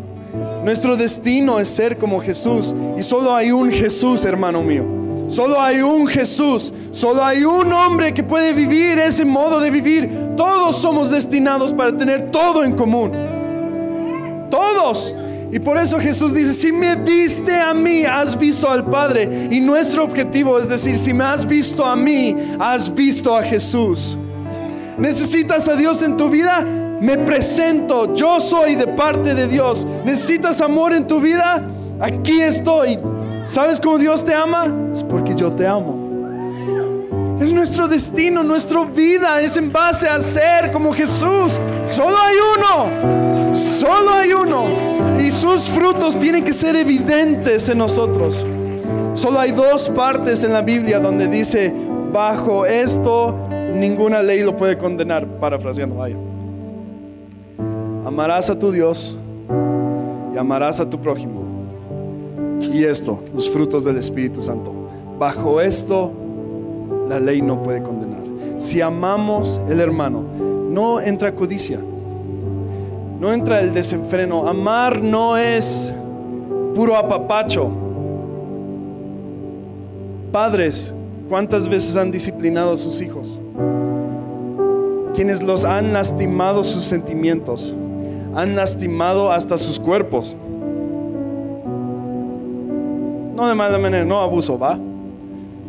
Nuestro 0.65 0.97
destino 0.97 1.59
es 1.61 1.69
ser 1.69 1.97
como 1.97 2.21
Jesús 2.21 2.75
y 2.99 3.03
solo 3.03 3.35
hay 3.35 3.53
un 3.53 3.71
Jesús, 3.71 4.25
hermano 4.25 4.63
mío. 4.63 4.85
Solo 5.29 5.61
hay 5.61 5.81
un 5.81 6.07
Jesús, 6.07 6.73
solo 6.93 7.25
hay 7.25 7.45
un 7.45 7.73
hombre 7.73 8.15
que 8.15 8.23
puede 8.23 8.53
vivir 8.53 8.99
ese 8.99 9.25
modo 9.25 9.61
de 9.61 9.71
vivir. 9.71 10.09
Todos 10.37 10.77
somos 10.77 11.11
destinados 11.11 11.73
para 11.73 11.97
tener 11.97 12.31
todo 12.31 12.65
en 12.65 12.75
común. 12.75 13.13
Todos. 14.51 15.15
Y 15.51 15.59
por 15.61 15.79
eso 15.79 15.99
Jesús 15.99 16.35
dice, 16.35 16.53
si 16.53 16.73
me 16.73 16.97
viste 16.97 17.55
a 17.55 17.73
mí, 17.73 18.05
has 18.05 18.37
visto 18.37 18.69
al 18.69 18.85
Padre. 18.85 19.49
Y 19.51 19.61
nuestro 19.61 20.05
objetivo 20.05 20.59
es 20.59 20.69
decir, 20.69 20.99
si 20.99 21.15
me 21.15 21.25
has 21.25 21.47
visto 21.47 21.85
a 21.85 21.95
mí, 21.95 22.35
has 22.59 22.93
visto 22.93 23.35
a 23.35 23.43
Jesús. 23.43 24.19
¿Necesitas 24.99 25.69
a 25.69 25.77
Dios 25.77 26.03
en 26.03 26.17
tu 26.17 26.29
vida? 26.29 26.65
Me 27.01 27.19
presento, 27.19 28.15
yo 28.15 28.41
soy 28.41 28.75
de 28.75 28.89
parte 28.89 29.35
de 29.35 29.47
Dios. 29.47 29.87
¿Necesitas 30.05 30.61
amor 30.61 30.93
en 30.93 31.07
tu 31.07 31.21
vida? 31.21 31.63
Aquí 32.01 32.41
estoy. 32.41 32.99
¿Sabes 33.47 33.79
cómo 33.79 33.99
Dios 33.99 34.25
te 34.25 34.35
ama? 34.35 34.75
Es 34.93 35.05
porque 35.05 35.35
yo 35.35 35.53
te 35.53 35.67
amo. 35.67 36.07
Es 37.41 37.53
nuestro 37.53 37.87
destino, 37.87 38.43
nuestra 38.43 38.85
vida 38.85 39.41
es 39.43 39.57
en 39.59 39.71
base 39.71 40.09
a 40.09 40.21
ser 40.21 40.73
como 40.73 40.93
Jesús. 40.93 41.61
Solo 41.87 42.17
hay 42.19 42.37
uno, 42.57 43.55
solo 43.55 44.13
hay 44.15 44.33
uno. 44.33 45.06
Y 45.27 45.33
sus 45.33 45.69
frutos 45.69 46.17
tienen 46.17 46.45
que 46.45 46.53
ser 46.53 46.77
evidentes 46.77 47.69
en 47.69 47.79
nosotros. 47.79 48.47
Solo 49.15 49.41
hay 49.41 49.51
dos 49.51 49.89
partes 49.89 50.45
en 50.45 50.53
la 50.53 50.63
Biblia 50.63 51.01
donde 51.01 51.27
dice, 51.27 51.75
bajo 52.13 52.65
esto 52.65 53.35
ninguna 53.75 54.23
ley 54.23 54.45
lo 54.45 54.55
puede 54.55 54.79
condenar, 54.79 55.27
parafraseando, 55.27 55.97
vaya. 55.97 56.15
Amarás 58.07 58.51
a 58.51 58.57
tu 58.57 58.71
Dios 58.71 59.19
y 60.33 60.39
amarás 60.39 60.79
a 60.79 60.89
tu 60.89 61.01
prójimo. 61.01 61.43
Y 62.61 62.85
esto, 62.85 63.19
los 63.35 63.51
frutos 63.51 63.83
del 63.83 63.97
Espíritu 63.97 64.41
Santo. 64.41 64.73
Bajo 65.19 65.61
esto 65.61 66.13
la 67.09 67.19
ley 67.19 67.43
no 67.43 67.65
puede 67.65 67.83
condenar. 67.83 68.23
Si 68.59 68.81
amamos 68.81 69.61
el 69.69 69.81
hermano, 69.81 70.23
no 70.71 71.01
entra 71.01 71.35
codicia, 71.35 71.81
no 73.21 73.33
entra 73.33 73.61
el 73.61 73.73
desenfreno. 73.73 74.47
Amar 74.47 75.03
no 75.03 75.37
es 75.37 75.93
puro 76.75 76.97
apapacho. 76.97 77.71
Padres, 80.33 80.95
¿cuántas 81.29 81.69
veces 81.69 81.97
han 81.97 82.11
disciplinado 82.11 82.73
a 82.73 82.77
sus 82.77 83.01
hijos? 83.01 83.41
Quienes 85.15 85.43
los 85.43 85.65
han 85.65 85.93
lastimado 85.93 86.63
sus 86.63 86.85
sentimientos, 86.85 87.75
han 88.35 88.55
lastimado 88.55 89.33
hasta 89.33 89.57
sus 89.57 89.81
cuerpos. 89.81 90.37
No 93.35 93.49
de 93.49 93.55
mala 93.55 93.79
manera, 93.79 94.05
no 94.05 94.21
abuso, 94.21 94.59
¿va? 94.59 94.79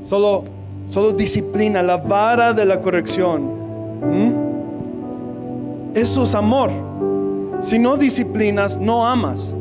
Solo 0.03 0.43
Solo 0.87 1.11
disciplina, 1.11 1.83
la 1.83 1.97
vara 1.97 2.53
de 2.53 2.63
la 2.63 2.79
corrección. 2.79 3.51
Eso 5.93 6.23
es 6.23 6.33
amor. 6.33 6.71
Si 7.61 7.79
no 7.79 7.97
disciplinas, 7.97 8.77
no 8.77 9.07
amas. 9.07 9.55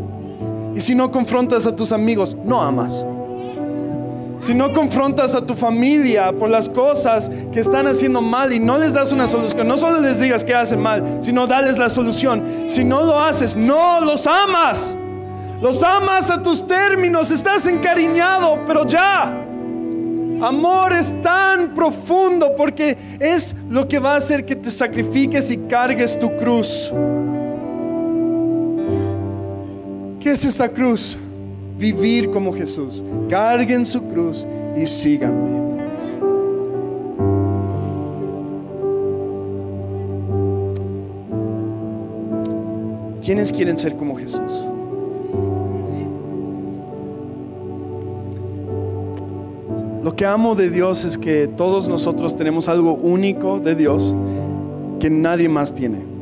Y 0.74 0.80
si 0.80 0.94
no 0.94 1.11
confrontas 1.11 1.66
a 1.66 1.74
tus 1.74 1.92
amigos, 1.92 2.37
no 2.44 2.61
amas. 2.61 3.06
Si 4.38 4.52
no 4.52 4.72
confrontas 4.74 5.35
a 5.35 5.46
tu 5.46 5.54
familia 5.54 6.30
por 6.32 6.50
las 6.50 6.68
cosas 6.68 7.30
que 7.50 7.61
están 7.61 7.87
haciendo 7.87 8.20
mal 8.20 8.52
y 8.52 8.61
no 8.61 8.76
les 8.76 8.92
das 8.92 9.12
una 9.12 9.26
solución, 9.26 9.66
no 9.66 9.78
solo 9.78 10.00
les 10.00 10.20
digas 10.20 10.44
que 10.44 10.54
hacen 10.54 10.80
mal, 10.80 11.20
sino 11.22 11.46
dales 11.46 11.78
la 11.78 11.88
solución. 11.88 12.64
Si 12.66 12.85
no 12.85 13.02
lo 13.02 13.18
haces, 13.18 13.56
no 13.56 14.02
los 14.02 14.26
amas. 14.26 14.94
Los 15.62 15.82
amas 15.82 16.30
a 16.30 16.42
tus 16.42 16.66
términos, 16.66 17.30
estás 17.30 17.66
encariñado, 17.66 18.59
pero 18.66 18.85
ya. 18.85 19.24
Amor 20.42 20.92
es 20.92 21.18
tan 21.22 21.72
profundo 21.72 22.52
porque 22.54 22.98
es 23.18 23.56
lo 23.70 23.88
que 23.88 23.98
va 23.98 24.12
a 24.12 24.16
hacer 24.18 24.44
que 24.44 24.54
te 24.54 24.70
sacrifiques 24.70 25.50
y 25.50 25.56
cargues 25.56 26.18
tu 26.18 26.37
cruz. 26.37 26.92
¿Qué 30.27 30.33
es 30.33 30.45
esta 30.45 30.69
cruz? 30.69 31.17
Vivir 31.79 32.33
como 32.33 32.53
Jesús. 32.53 33.01
Carguen 33.29 33.87
su 33.87 34.03
cruz 34.03 34.45
y 34.77 34.85
síganme. 34.85 35.61
¿Quiénes 43.25 43.53
quieren 43.53 43.79
ser 43.79 43.95
como 43.95 44.17
Jesús? 44.17 44.67
Lo 50.03 50.17
que 50.17 50.27
amo 50.27 50.57
de 50.57 50.71
Dios 50.71 51.05
es 51.05 51.17
que 51.19 51.47
todos 51.47 51.89
nosotros 51.89 52.35
tenemos 52.35 52.69
algo 52.69 52.95
único 52.95 53.61
de 53.61 53.77
Dios 53.77 54.12
que 54.99 55.09
nadie 55.09 55.49
más 55.49 55.73
tiene. 55.73 56.15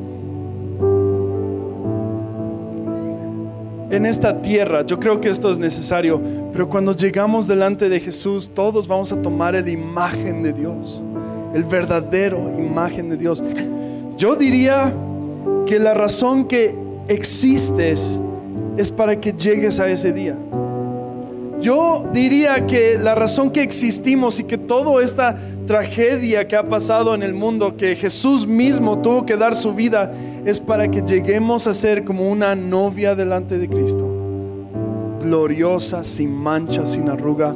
En 3.95 4.07
esta 4.07 4.43
tierra, 4.43 4.85
yo 4.85 4.99
creo 4.99 5.21
que 5.21 5.29
esto 5.29 5.49
es 5.53 5.57
necesario, 5.57 6.21
pero 6.51 6.69
cuando 6.69 6.97
llegamos 6.97 7.47
delante 7.47 7.89
de 7.89 8.01
Jesús, 8.01 8.51
todos 8.53 8.89
vamos 8.89 9.13
a 9.13 9.23
tomar 9.23 9.55
la 9.55 9.71
imagen 9.71 10.43
de 10.43 10.53
Dios, 10.53 11.01
el 11.55 11.63
verdadero 11.63 12.51
imagen 12.59 13.11
de 13.11 13.17
Dios. 13.17 13.41
Yo 14.17 14.35
diría 14.35 14.93
que 15.65 15.79
la 15.79 15.95
razón 15.95 16.49
que 16.49 16.75
existes 17.07 18.19
es 18.77 18.91
para 18.91 19.21
que 19.21 19.33
llegues 19.33 19.79
a 19.79 19.89
ese 19.89 20.13
día. 20.13 20.37
Yo 21.61 22.09
diría 22.13 22.67
que 22.67 22.99
la 22.99 23.15
razón 23.15 23.53
que 23.53 23.63
existimos 23.63 24.41
y 24.41 24.45
que 24.45 24.59
toda 24.59 25.05
esta 25.05 25.37
tragedia 25.69 26.49
que 26.49 26.57
ha 26.57 26.69
pasado 26.69 27.15
en 27.15 27.23
el 27.23 27.33
mundo, 27.33 27.77
que 27.77 27.95
Jesús 27.95 28.45
mismo 28.45 28.99
tuvo 28.99 29.25
que 29.25 29.37
dar 29.37 29.55
su 29.55 29.73
vida, 29.73 30.13
es 30.45 30.61
para 30.61 30.91
que 30.91 31.03
lleguemos 31.03 31.67
a 31.67 31.75
ser 31.75 32.05
como 32.05 32.29
una 32.31 32.55
novia 32.55 33.15
delante 33.15 33.59
de 33.59 33.69
Cristo. 33.69 34.07
Gloriosa, 35.21 36.05
sin 36.05 36.33
mancha, 36.33 36.87
sin 36.87 37.09
arruga. 37.09 37.55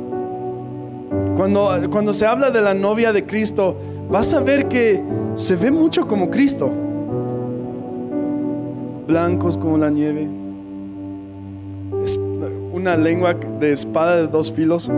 Cuando, 1.36 1.70
cuando 1.90 2.12
se 2.12 2.26
habla 2.26 2.50
de 2.50 2.60
la 2.60 2.74
novia 2.74 3.12
de 3.12 3.24
Cristo, 3.24 3.76
vas 4.10 4.32
a 4.34 4.40
ver 4.40 4.68
que 4.68 5.02
se 5.34 5.56
ve 5.56 5.70
mucho 5.70 6.08
como 6.08 6.30
Cristo. 6.30 6.70
Blancos 9.06 9.56
como 9.56 9.78
la 9.78 9.90
nieve 9.90 10.28
una 12.78 12.96
lengua 12.96 13.34
de 13.34 13.72
espada 13.72 14.16
de 14.16 14.28
dos 14.28 14.52
filos. 14.52 14.90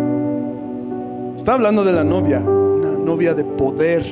Está 1.35 1.55
hablando 1.55 1.83
de 1.83 1.92
la 1.92 2.05
novia, 2.05 2.38
una 2.40 2.90
novia 2.90 3.33
de 3.35 3.42
poder, 3.42 4.05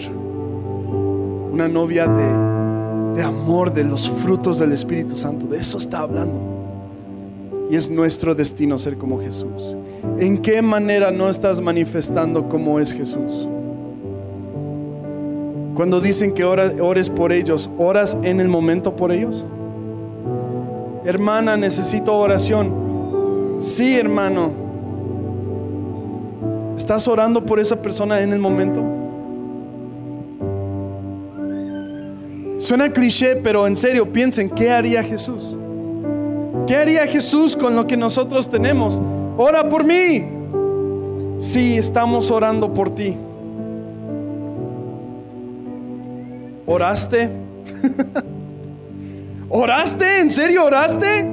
una 1.53 1.69
novia 1.69 2.07
de, 2.07 2.48
de 3.19 3.25
amor, 3.25 3.75
de 3.75 3.83
los 3.83 4.09
frutos 4.09 4.61
del 4.61 4.71
Espíritu 4.71 5.17
Santo. 5.17 5.47
De 5.47 5.59
eso 5.59 5.77
está 5.77 5.99
hablando. 5.99 6.39
Y 7.69 7.75
es 7.75 7.91
nuestro 7.91 8.33
destino 8.33 8.79
ser 8.79 8.97
como 8.97 9.21
Jesús. 9.21 9.77
¿En 10.21 10.39
qué 10.39 10.63
manera 10.63 11.11
no 11.11 11.29
estás 11.29 11.61
manifestando 11.61 12.49
cómo 12.49 12.79
es 12.79 12.93
Jesús? 12.93 13.49
Cuando 15.75 16.01
dicen 16.01 16.33
que 16.33 16.45
ores 16.45 17.11
por 17.11 17.33
ellos, 17.33 17.69
¿oras 17.77 18.17
en 18.23 18.39
el 18.39 18.49
momento 18.49 18.95
por 18.95 19.11
ellos? 19.11 19.45
Hermana, 21.05 21.57
necesito 21.57 22.15
oración. 22.15 23.57
Sí, 23.59 23.99
hermano. 23.99 24.53
¿Estás 26.77 27.09
orando 27.09 27.45
por 27.45 27.59
esa 27.59 27.83
persona 27.83 28.21
en 28.21 28.33
el 28.33 28.39
momento? 28.39 28.81
Suena 32.69 32.93
cliché, 32.93 33.35
pero 33.35 33.67
en 33.67 33.75
serio, 33.75 34.13
piensen, 34.13 34.51
¿qué 34.51 34.71
haría 34.71 35.03
Jesús? 35.03 35.57
¿Qué 36.67 36.77
haría 36.77 37.07
Jesús 37.07 37.57
con 37.57 37.75
lo 37.75 37.87
que 37.87 37.97
nosotros 37.97 38.51
tenemos? 38.51 39.01
Ora 39.39 39.71
por 39.71 39.85
mí. 39.85 40.23
Sí, 41.39 41.79
estamos 41.79 42.31
orando 42.31 42.75
por 42.75 42.91
ti. 42.95 43.17
¿Oraste? 46.67 47.31
¿Oraste? 49.49 50.21
¿En 50.21 50.31
serio 50.31 50.67
oraste? 50.67 51.27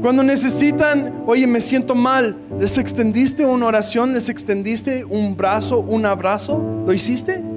Cuando 0.00 0.22
necesitan, 0.22 1.24
oye, 1.26 1.48
me 1.48 1.60
siento 1.60 1.96
mal, 1.96 2.36
¿les 2.60 2.78
extendiste 2.78 3.44
una 3.44 3.66
oración? 3.66 4.12
¿Les 4.12 4.28
extendiste 4.28 5.04
un 5.04 5.36
brazo, 5.36 5.80
un 5.80 6.06
abrazo? 6.06 6.62
¿Lo 6.86 6.92
hiciste? 6.92 7.47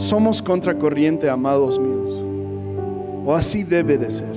Somos 0.00 0.40
contracorriente, 0.40 1.28
amados 1.28 1.78
míos. 1.78 2.24
O 3.26 3.34
así 3.34 3.64
debe 3.64 3.98
de 3.98 4.10
ser. 4.10 4.34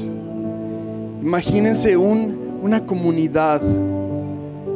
Imagínense 1.21 1.95
una 1.95 2.85
comunidad. 2.85 3.61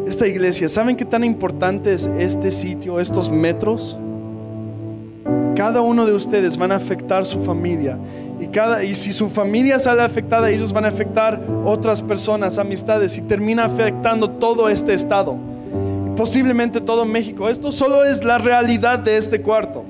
Esta 0.07 0.25
iglesia, 0.25 0.69
¿saben 0.69 0.95
qué 0.95 1.03
tan 1.03 1.25
importante 1.25 1.93
es 1.93 2.09
este 2.17 2.51
sitio, 2.51 3.01
estos 3.01 3.29
metros? 3.29 3.99
Cada 5.57 5.81
uno 5.81 6.05
de 6.05 6.13
ustedes 6.13 6.57
van 6.57 6.71
a 6.71 6.75
afectar 6.75 7.25
su 7.25 7.43
familia. 7.43 7.97
Y, 8.39 8.47
cada, 8.47 8.81
y 8.81 8.93
si 8.93 9.11
su 9.11 9.27
familia 9.27 9.79
sale 9.79 10.03
afectada, 10.03 10.49
ellos 10.49 10.71
van 10.71 10.85
a 10.85 10.87
afectar 10.87 11.45
otras 11.65 12.01
personas, 12.01 12.57
amistades, 12.57 13.17
y 13.17 13.23
termina 13.23 13.65
afectando 13.65 14.29
todo 14.29 14.69
este 14.69 14.93
estado. 14.93 15.35
Posiblemente 16.15 16.79
todo 16.79 17.03
México. 17.03 17.49
Esto 17.49 17.73
solo 17.73 18.05
es 18.05 18.23
la 18.23 18.37
realidad 18.37 18.99
de 18.99 19.17
este 19.17 19.41
cuarto. 19.41 19.83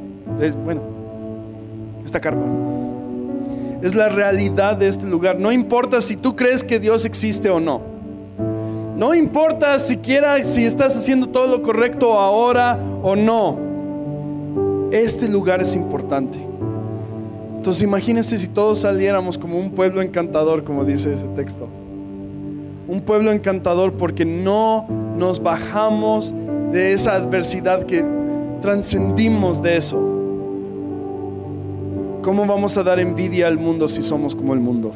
Bueno, 0.63 0.81
esta 2.03 2.19
carpa. 2.19 2.45
Es 3.81 3.93
la 3.93 4.09
realidad 4.09 4.75
de 4.75 4.87
este 4.87 5.05
lugar. 5.05 5.39
No 5.39 5.51
importa 5.51 6.01
si 6.01 6.15
tú 6.15 6.35
crees 6.35 6.63
que 6.63 6.79
Dios 6.79 7.05
existe 7.05 7.49
o 7.49 7.59
no. 7.59 7.81
No 8.97 9.13
importa 9.13 9.77
siquiera 9.77 10.43
si 10.43 10.65
estás 10.65 10.97
haciendo 10.97 11.27
todo 11.29 11.47
lo 11.47 11.61
correcto 11.61 12.13
ahora 12.19 12.79
o 13.03 13.15
no. 13.15 13.57
Este 14.91 15.27
lugar 15.27 15.61
es 15.61 15.75
importante. 15.75 16.39
Entonces 17.57 17.83
imagínense 17.83 18.37
si 18.37 18.47
todos 18.47 18.79
saliéramos 18.79 19.37
como 19.37 19.59
un 19.59 19.71
pueblo 19.71 20.01
encantador, 20.01 20.63
como 20.63 20.83
dice 20.83 21.13
ese 21.13 21.27
texto. 21.27 21.67
Un 22.87 23.01
pueblo 23.01 23.31
encantador 23.31 23.93
porque 23.93 24.25
no 24.25 24.87
nos 25.17 25.43
bajamos 25.43 26.33
de 26.71 26.93
esa 26.93 27.13
adversidad 27.13 27.85
que 27.85 28.03
trascendimos 28.61 29.61
de 29.61 29.77
eso. 29.77 30.16
¿Cómo 32.27 32.45
vamos 32.45 32.75
a 32.75 32.83
dar 32.83 32.99
envidia 32.99 33.47
al 33.47 33.57
mundo 33.57 33.87
si 33.87 34.03
somos 34.03 34.35
como 34.35 34.53
el 34.53 34.59
mundo? 34.59 34.91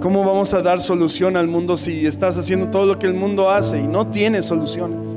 ¿Cómo 0.00 0.24
vamos 0.24 0.54
a 0.54 0.62
dar 0.62 0.80
solución 0.80 1.36
al 1.36 1.46
mundo 1.46 1.76
si 1.76 2.06
estás 2.06 2.38
haciendo 2.38 2.68
todo 2.68 2.86
lo 2.86 2.98
que 2.98 3.06
el 3.06 3.12
mundo 3.12 3.50
hace 3.50 3.80
y 3.80 3.86
no 3.86 4.06
tienes 4.06 4.46
soluciones? 4.46 5.10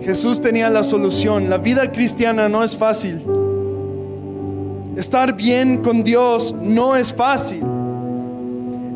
Jesús 0.00 0.40
tenía 0.40 0.68
la 0.68 0.82
solución. 0.82 1.48
La 1.48 1.58
vida 1.58 1.92
cristiana 1.92 2.48
no 2.48 2.64
es 2.64 2.76
fácil. 2.76 3.24
Estar 4.96 5.36
bien 5.36 5.76
con 5.76 6.02
Dios 6.02 6.56
no 6.60 6.96
es 6.96 7.14
fácil. 7.14 7.62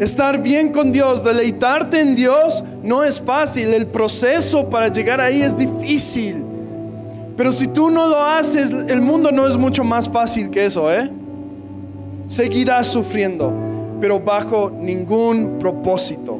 Estar 0.01 0.43
bien 0.43 0.73
con 0.73 0.91
Dios, 0.91 1.23
deleitarte 1.23 2.01
en 2.01 2.17
Dios 2.17 2.65
no 2.83 3.05
es 3.05 3.21
fácil. 3.21 3.73
El 3.73 3.87
proceso 3.87 4.69
para 4.69 4.89
llegar 4.89 5.21
ahí 5.21 5.43
es 5.43 5.57
difícil. 5.57 6.46
Pero 7.37 7.53
si 7.53 7.67
tú 7.67 7.91
no 7.91 8.07
lo 8.09 8.25
haces, 8.25 8.71
el 8.71 9.01
mundo 9.03 9.31
no 9.31 9.47
es 9.47 9.57
mucho 9.57 9.85
más 9.85 10.09
fácil 10.09 10.51
que 10.51 10.65
eso, 10.65 10.93
¿eh? 10.93 11.11
Seguirás 12.27 12.87
sufriendo, 12.87 13.53
pero 14.01 14.19
bajo 14.19 14.71
ningún 14.71 15.59
propósito. 15.59 16.39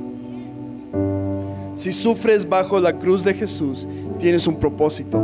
Si 1.75 1.93
sufres 1.93 2.49
bajo 2.49 2.81
la 2.81 2.95
cruz 2.95 3.23
de 3.23 3.35
Jesús, 3.35 3.87
tienes 4.19 4.47
un 4.47 4.57
propósito. 4.57 5.23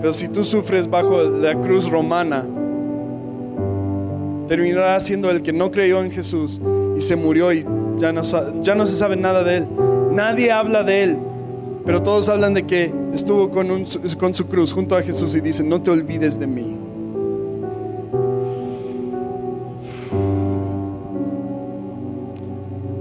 Pero 0.00 0.14
si 0.14 0.28
tú 0.28 0.42
sufres 0.42 0.88
bajo 0.88 1.20
la 1.22 1.54
cruz 1.60 1.90
romana, 1.90 2.46
terminarás 4.48 5.04
siendo 5.04 5.30
el 5.30 5.42
que 5.42 5.52
no 5.52 5.70
creyó 5.70 6.02
en 6.02 6.10
Jesús 6.10 6.60
y 6.96 7.02
se 7.02 7.14
murió 7.16 7.52
y 7.52 7.66
ya 7.98 8.10
no, 8.10 8.22
ya 8.62 8.74
no 8.74 8.86
se 8.86 8.96
sabe 8.96 9.16
nada 9.16 9.44
de 9.44 9.58
él. 9.58 9.66
Nadie 10.10 10.50
habla 10.50 10.82
de 10.82 11.02
él, 11.04 11.18
pero 11.84 12.02
todos 12.02 12.28
hablan 12.28 12.54
de 12.54 12.66
que 12.66 12.92
estuvo 13.12 13.50
con, 13.50 13.84
con 14.18 14.34
su 14.34 14.46
cruz 14.46 14.72
junto 14.72 14.96
a 14.96 15.02
Jesús 15.02 15.34
y 15.34 15.40
dicen, 15.40 15.68
no 15.68 15.80
te 15.80 15.90
olvides 15.90 16.38
de 16.38 16.46
mí. 16.46 16.76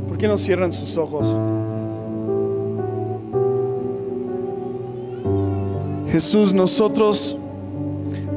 ¿Por 0.07 0.17
qué 0.17 0.27
no 0.27 0.37
cierran 0.37 0.71
sus 0.71 0.97
ojos? 0.97 1.35
Jesús, 6.11 6.53
nosotros 6.53 7.37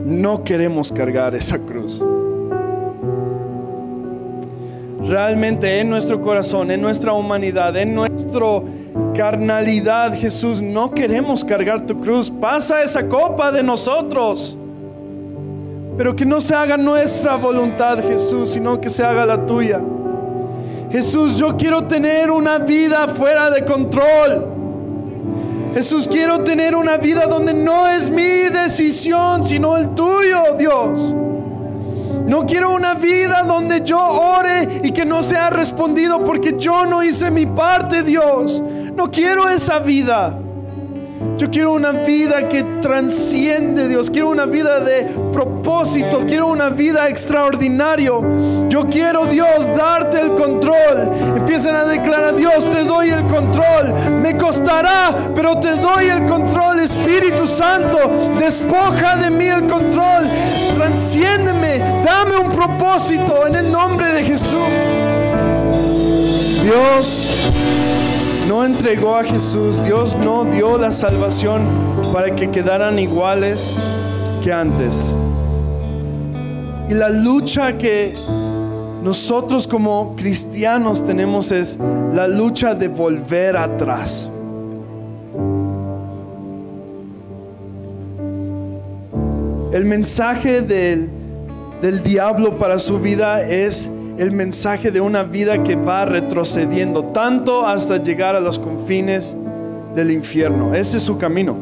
no 0.04 0.44
queremos 0.44 0.92
cargar 0.92 1.34
esa 1.34 1.58
cruz. 1.58 2.02
Realmente 5.04 5.80
en 5.80 5.90
nuestro 5.90 6.20
corazón, 6.20 6.70
en 6.70 6.80
nuestra 6.80 7.12
humanidad, 7.12 7.76
en 7.76 7.94
nuestra 7.94 8.46
carnalidad, 9.14 10.14
Jesús, 10.14 10.60
no 10.60 10.90
queremos 10.90 11.44
cargar 11.44 11.80
tu 11.82 11.98
cruz. 11.98 12.30
Pasa 12.30 12.82
esa 12.82 13.06
copa 13.08 13.50
de 13.50 13.62
nosotros. 13.62 14.56
Pero 15.96 16.16
que 16.16 16.24
no 16.24 16.40
se 16.40 16.54
haga 16.54 16.76
nuestra 16.76 17.36
voluntad, 17.36 17.98
Jesús, 18.02 18.50
sino 18.50 18.80
que 18.80 18.88
se 18.88 19.04
haga 19.04 19.26
la 19.26 19.44
tuya. 19.44 19.80
Jesús, 20.90 21.36
yo 21.36 21.56
quiero 21.56 21.84
tener 21.84 22.30
una 22.30 22.58
vida 22.58 23.08
fuera 23.08 23.50
de 23.50 23.64
control. 23.64 24.46
Jesús, 25.74 26.06
quiero 26.06 26.44
tener 26.44 26.76
una 26.76 26.98
vida 26.98 27.26
donde 27.26 27.54
no 27.54 27.88
es 27.88 28.10
mi 28.10 28.48
decisión, 28.50 29.42
sino 29.42 29.76
el 29.76 29.90
tuyo, 29.94 30.54
Dios. 30.58 31.14
No 32.26 32.46
quiero 32.46 32.74
una 32.74 32.94
vida 32.94 33.42
donde 33.42 33.82
yo 33.82 33.98
ore 33.98 34.80
y 34.82 34.92
que 34.92 35.04
no 35.04 35.22
sea 35.22 35.50
respondido 35.50 36.20
porque 36.20 36.54
yo 36.56 36.86
no 36.86 37.02
hice 37.02 37.30
mi 37.30 37.46
parte, 37.46 38.02
Dios. 38.02 38.62
No 38.96 39.10
quiero 39.10 39.48
esa 39.48 39.78
vida. 39.78 40.38
Yo 41.38 41.50
quiero 41.50 41.72
una 41.72 41.92
vida 41.92 42.48
que 42.48 42.62
transciende, 42.80 43.88
Dios. 43.88 44.10
Quiero 44.10 44.28
una 44.28 44.44
vida 44.44 44.80
de 44.80 45.06
propósito. 45.32 46.24
Quiero 46.26 46.48
una 46.48 46.68
vida 46.68 47.08
extraordinario. 47.08 48.68
Yo 48.68 48.88
quiero, 48.88 49.26
Dios, 49.26 49.68
darte 49.76 50.20
el 50.20 50.32
control. 50.32 51.10
Empiezan 51.36 51.76
a 51.76 51.84
declarar, 51.84 52.36
Dios, 52.36 52.68
te 52.70 52.84
doy 52.84 53.10
el 53.10 53.26
control. 53.26 53.94
Me 54.20 54.36
costará, 54.36 55.14
pero 55.34 55.58
te 55.58 55.76
doy 55.76 56.06
el 56.06 56.26
control. 56.26 56.80
Espíritu 56.80 57.46
Santo, 57.46 57.98
despoja 58.38 59.16
de 59.16 59.30
mí 59.30 59.46
el 59.46 59.66
control. 59.66 60.28
Transciéndeme. 60.74 62.02
Dame 62.04 62.36
un 62.36 62.50
propósito 62.50 63.46
en 63.46 63.54
el 63.54 63.70
nombre 63.70 64.12
de 64.12 64.24
Jesús. 64.24 64.58
Dios 66.62 67.34
no 68.52 68.66
entregó 68.66 69.16
a 69.16 69.24
Jesús, 69.24 69.82
Dios 69.82 70.14
no 70.14 70.44
dio 70.44 70.76
la 70.76 70.92
salvación 70.92 71.62
para 72.12 72.36
que 72.36 72.50
quedaran 72.50 72.98
iguales 72.98 73.80
que 74.44 74.52
antes. 74.52 75.14
Y 76.86 76.92
la 76.92 77.08
lucha 77.08 77.78
que 77.78 78.14
nosotros 79.02 79.66
como 79.66 80.14
cristianos 80.16 81.02
tenemos 81.02 81.50
es 81.50 81.78
la 82.12 82.28
lucha 82.28 82.74
de 82.74 82.88
volver 82.88 83.56
atrás. 83.56 84.30
El 89.72 89.86
mensaje 89.86 90.60
del, 90.60 91.08
del 91.80 92.02
diablo 92.02 92.58
para 92.58 92.76
su 92.76 92.98
vida 92.98 93.40
es 93.40 93.90
el 94.22 94.30
mensaje 94.30 94.92
de 94.92 95.00
una 95.00 95.24
vida 95.24 95.64
que 95.64 95.74
va 95.74 96.04
retrocediendo 96.04 97.02
tanto 97.06 97.66
hasta 97.66 98.00
llegar 98.00 98.36
a 98.36 98.40
los 98.40 98.56
confines 98.56 99.36
del 99.96 100.12
infierno. 100.12 100.74
Ese 100.74 100.98
es 100.98 101.02
su 101.02 101.18
camino. 101.18 101.56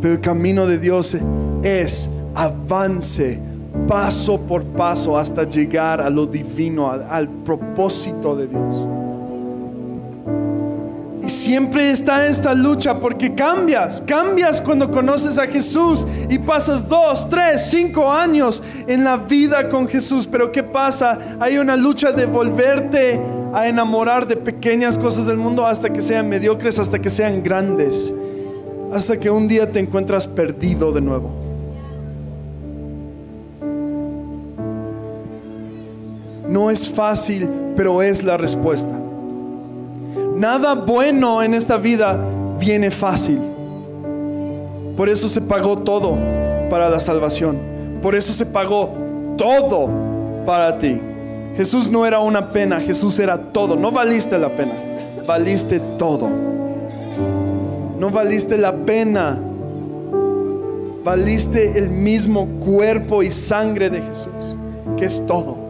Pero 0.00 0.14
el 0.14 0.20
camino 0.20 0.66
de 0.66 0.78
Dios 0.78 1.14
es 1.62 2.08
avance 2.34 3.38
paso 3.86 4.40
por 4.40 4.64
paso 4.64 5.18
hasta 5.18 5.44
llegar 5.44 6.00
a 6.00 6.08
lo 6.08 6.24
divino, 6.24 6.90
al, 6.90 7.06
al 7.10 7.28
propósito 7.28 8.34
de 8.34 8.46
Dios 8.46 8.88
siempre 11.30 11.90
está 11.90 12.26
esta 12.26 12.52
lucha 12.52 12.98
porque 12.98 13.34
cambias, 13.34 14.02
cambias 14.06 14.60
cuando 14.60 14.90
conoces 14.90 15.38
a 15.38 15.46
Jesús 15.46 16.06
y 16.28 16.38
pasas 16.38 16.88
dos, 16.88 17.28
tres, 17.28 17.70
cinco 17.70 18.12
años 18.12 18.62
en 18.86 19.04
la 19.04 19.16
vida 19.16 19.68
con 19.68 19.88
Jesús. 19.88 20.26
Pero 20.26 20.52
¿qué 20.52 20.62
pasa? 20.62 21.18
Hay 21.40 21.56
una 21.58 21.76
lucha 21.76 22.12
de 22.12 22.26
volverte 22.26 23.20
a 23.54 23.66
enamorar 23.66 24.26
de 24.26 24.36
pequeñas 24.36 24.98
cosas 24.98 25.26
del 25.26 25.36
mundo 25.36 25.66
hasta 25.66 25.90
que 25.90 26.02
sean 26.02 26.28
mediocres, 26.28 26.78
hasta 26.78 26.98
que 26.98 27.10
sean 27.10 27.42
grandes, 27.42 28.12
hasta 28.92 29.18
que 29.18 29.30
un 29.30 29.48
día 29.48 29.70
te 29.70 29.80
encuentras 29.80 30.26
perdido 30.26 30.92
de 30.92 31.00
nuevo. 31.00 31.30
No 36.48 36.70
es 36.70 36.88
fácil, 36.88 37.48
pero 37.76 38.02
es 38.02 38.24
la 38.24 38.36
respuesta. 38.36 39.09
Nada 40.40 40.72
bueno 40.72 41.42
en 41.42 41.52
esta 41.52 41.76
vida 41.76 42.18
viene 42.58 42.90
fácil. 42.90 43.38
Por 44.96 45.10
eso 45.10 45.28
se 45.28 45.42
pagó 45.42 45.76
todo 45.80 46.16
para 46.70 46.88
la 46.88 46.98
salvación. 46.98 47.58
Por 48.00 48.14
eso 48.14 48.32
se 48.32 48.46
pagó 48.46 48.88
todo 49.36 49.90
para 50.46 50.78
ti. 50.78 50.98
Jesús 51.58 51.90
no 51.90 52.06
era 52.06 52.20
una 52.20 52.50
pena, 52.50 52.80
Jesús 52.80 53.18
era 53.18 53.36
todo. 53.52 53.76
No 53.76 53.90
valiste 53.90 54.38
la 54.38 54.56
pena, 54.56 54.72
valiste 55.26 55.78
todo. 55.98 56.30
No 57.98 58.08
valiste 58.08 58.56
la 58.56 58.74
pena, 58.74 59.38
valiste 61.04 61.78
el 61.78 61.90
mismo 61.90 62.46
cuerpo 62.64 63.22
y 63.22 63.30
sangre 63.30 63.90
de 63.90 64.00
Jesús, 64.00 64.56
que 64.96 65.04
es 65.04 65.22
todo. 65.26 65.69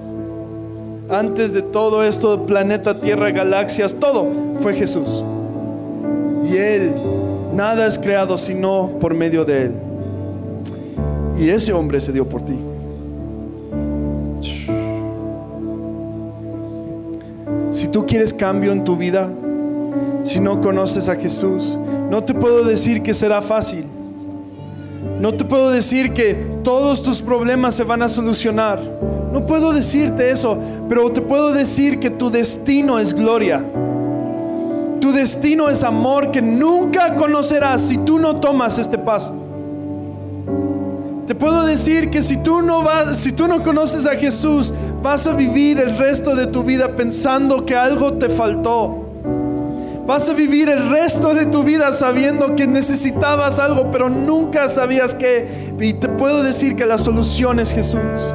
Antes 1.11 1.53
de 1.53 1.63
todo 1.63 2.05
esto, 2.05 2.47
planeta, 2.47 3.01
tierra, 3.01 3.33
galaxias, 3.33 3.95
todo 3.95 4.29
fue 4.61 4.75
Jesús. 4.75 5.25
Y 6.49 6.57
Él, 6.57 6.93
nada 7.53 7.87
es 7.87 7.99
creado 7.99 8.39
sino 8.39 8.93
por 9.01 9.15
medio 9.15 9.45
de 9.45 9.65
Él. 9.65 9.73
Y 11.37 11.49
ese 11.49 11.73
hombre 11.73 12.01
se 12.01 12.13
dio 12.13 12.29
por 12.29 12.43
ti. 12.43 12.55
Si 17.71 17.89
tú 17.89 18.07
quieres 18.07 18.33
cambio 18.33 18.71
en 18.71 18.85
tu 18.85 18.97
vida, 18.97 19.29
si 20.23 20.39
no 20.39 20.61
conoces 20.61 21.09
a 21.09 21.17
Jesús, 21.17 21.77
no 22.09 22.23
te 22.23 22.35
puedo 22.35 22.63
decir 22.63 23.03
que 23.03 23.15
será 23.15 23.43
fácil. 23.43 23.85
No 25.19 25.35
te 25.35 25.45
puedo 25.45 25.71
decir 25.71 26.13
que 26.13 26.35
todos 26.63 27.03
tus 27.03 27.21
problemas 27.21 27.75
se 27.75 27.83
van 27.85 28.03
a 28.03 28.09
solucionar. 28.09 28.81
No 29.33 29.47
puedo 29.47 29.73
decirte 29.73 30.31
eso, 30.31 30.59
pero 30.89 31.09
te 31.11 31.21
puedo 31.21 31.53
decir 31.53 32.01
que 32.01 32.11
tu 32.11 32.31
destino 32.31 32.99
es 32.99 33.15
gloria. 33.15 33.63
Tu 35.01 35.13
destino 35.13 35.69
es 35.69 35.83
amor 35.83 36.31
que 36.31 36.43
nunca 36.43 37.15
conocerás 37.17 37.81
si 37.83 37.99
tú 37.99 38.19
no 38.19 38.37
tomas 38.37 38.79
este 38.79 38.99
paso. 38.99 39.33
Te 41.27 41.35
puedo 41.37 41.65
decir 41.65 42.11
que 42.11 42.23
si 42.23 42.39
tú 42.39 42.61
no 42.61 42.83
vas, 42.83 43.19
si 43.19 43.31
tú 43.31 43.47
no 43.47 43.63
conoces 43.63 44.05
a 44.07 44.17
Jesús, 44.17 44.75
vas 45.01 45.29
a 45.29 45.33
vivir 45.33 45.79
el 45.79 45.97
resto 45.97 46.35
de 46.35 46.49
tu 46.49 46.65
vida 46.65 46.97
pensando 46.97 47.65
que 47.65 47.77
algo 47.77 48.15
te 48.15 48.29
faltó. 48.29 49.07
Vas 50.07 50.29
a 50.29 50.35
vivir 50.35 50.69
el 50.69 50.91
resto 50.91 51.33
de 51.33 51.47
tu 51.47 51.63
vida 51.63 51.93
sabiendo 51.93 52.57
que 52.57 52.67
necesitabas 52.67 53.61
algo, 53.61 53.93
pero 53.93 54.11
nunca 54.11 54.69
sabías 54.69 55.15
que. 55.15 55.73
Y 55.79 55.93
te 55.93 56.09
puedo 56.09 56.43
decir 56.43 56.75
que 56.75 56.85
la 56.85 56.99
solución 56.99 57.61
es 57.61 57.73
Jesús. 57.73 58.35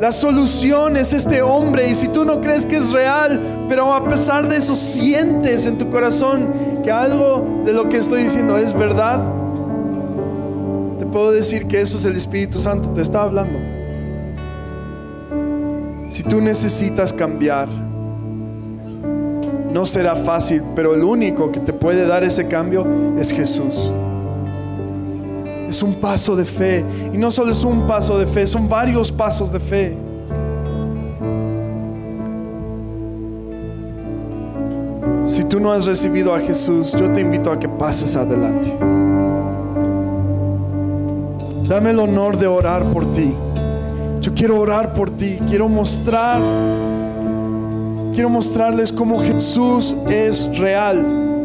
La 0.00 0.12
solución 0.12 0.96
es 0.96 1.12
este 1.12 1.42
hombre 1.42 1.88
y 1.90 1.94
si 1.94 2.06
tú 2.06 2.24
no 2.24 2.40
crees 2.40 2.64
que 2.64 2.76
es 2.76 2.92
real, 2.92 3.40
pero 3.68 3.92
a 3.92 4.08
pesar 4.08 4.48
de 4.48 4.56
eso 4.56 4.76
sientes 4.76 5.66
en 5.66 5.76
tu 5.76 5.90
corazón 5.90 6.80
que 6.84 6.92
algo 6.92 7.62
de 7.64 7.72
lo 7.72 7.88
que 7.88 7.96
estoy 7.96 8.22
diciendo 8.22 8.56
es 8.56 8.72
verdad, 8.72 9.20
te 11.00 11.06
puedo 11.06 11.32
decir 11.32 11.66
que 11.66 11.80
eso 11.80 11.96
es 11.96 12.04
el 12.04 12.14
Espíritu 12.14 12.58
Santo, 12.58 12.90
te 12.90 13.00
está 13.00 13.22
hablando. 13.22 13.58
Si 16.06 16.22
tú 16.22 16.40
necesitas 16.40 17.12
cambiar, 17.12 17.68
no 19.72 19.84
será 19.84 20.14
fácil, 20.14 20.62
pero 20.76 20.94
el 20.94 21.02
único 21.02 21.50
que 21.50 21.58
te 21.58 21.72
puede 21.72 22.06
dar 22.06 22.22
ese 22.22 22.46
cambio 22.46 22.86
es 23.18 23.32
Jesús. 23.32 23.92
Es 25.68 25.82
un 25.82 25.94
paso 25.96 26.34
de 26.34 26.44
fe. 26.44 26.84
Y 27.12 27.18
no 27.18 27.30
solo 27.30 27.52
es 27.52 27.62
un 27.62 27.86
paso 27.86 28.18
de 28.18 28.26
fe, 28.26 28.46
son 28.46 28.68
varios 28.68 29.12
pasos 29.12 29.52
de 29.52 29.60
fe. 29.60 29.96
Si 35.24 35.44
tú 35.44 35.60
no 35.60 35.72
has 35.72 35.84
recibido 35.84 36.34
a 36.34 36.40
Jesús, 36.40 36.92
yo 36.92 37.12
te 37.12 37.20
invito 37.20 37.52
a 37.52 37.58
que 37.58 37.68
pases 37.68 38.16
adelante. 38.16 38.74
Dame 41.68 41.90
el 41.90 41.98
honor 41.98 42.38
de 42.38 42.46
orar 42.46 42.82
por 42.84 43.12
ti. 43.12 43.34
Yo 44.22 44.32
quiero 44.32 44.58
orar 44.58 44.94
por 44.94 45.10
ti. 45.10 45.36
Quiero 45.46 45.68
mostrar, 45.68 46.40
quiero 48.14 48.30
mostrarles 48.30 48.90
cómo 48.90 49.20
Jesús 49.20 49.94
es 50.08 50.48
real. 50.58 51.37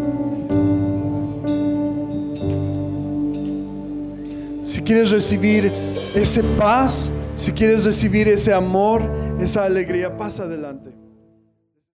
Si 4.74 4.82
quieres 4.82 5.12
recibir 5.12 5.72
ese 6.16 6.42
paz, 6.58 7.14
si 7.36 7.52
quieres 7.52 7.86
recibir 7.86 8.28
ese 8.28 8.52
amor, 8.52 9.04
esa 9.40 9.66
alegría, 9.66 10.18
pasa 10.18 10.46
adelante. 10.46 11.03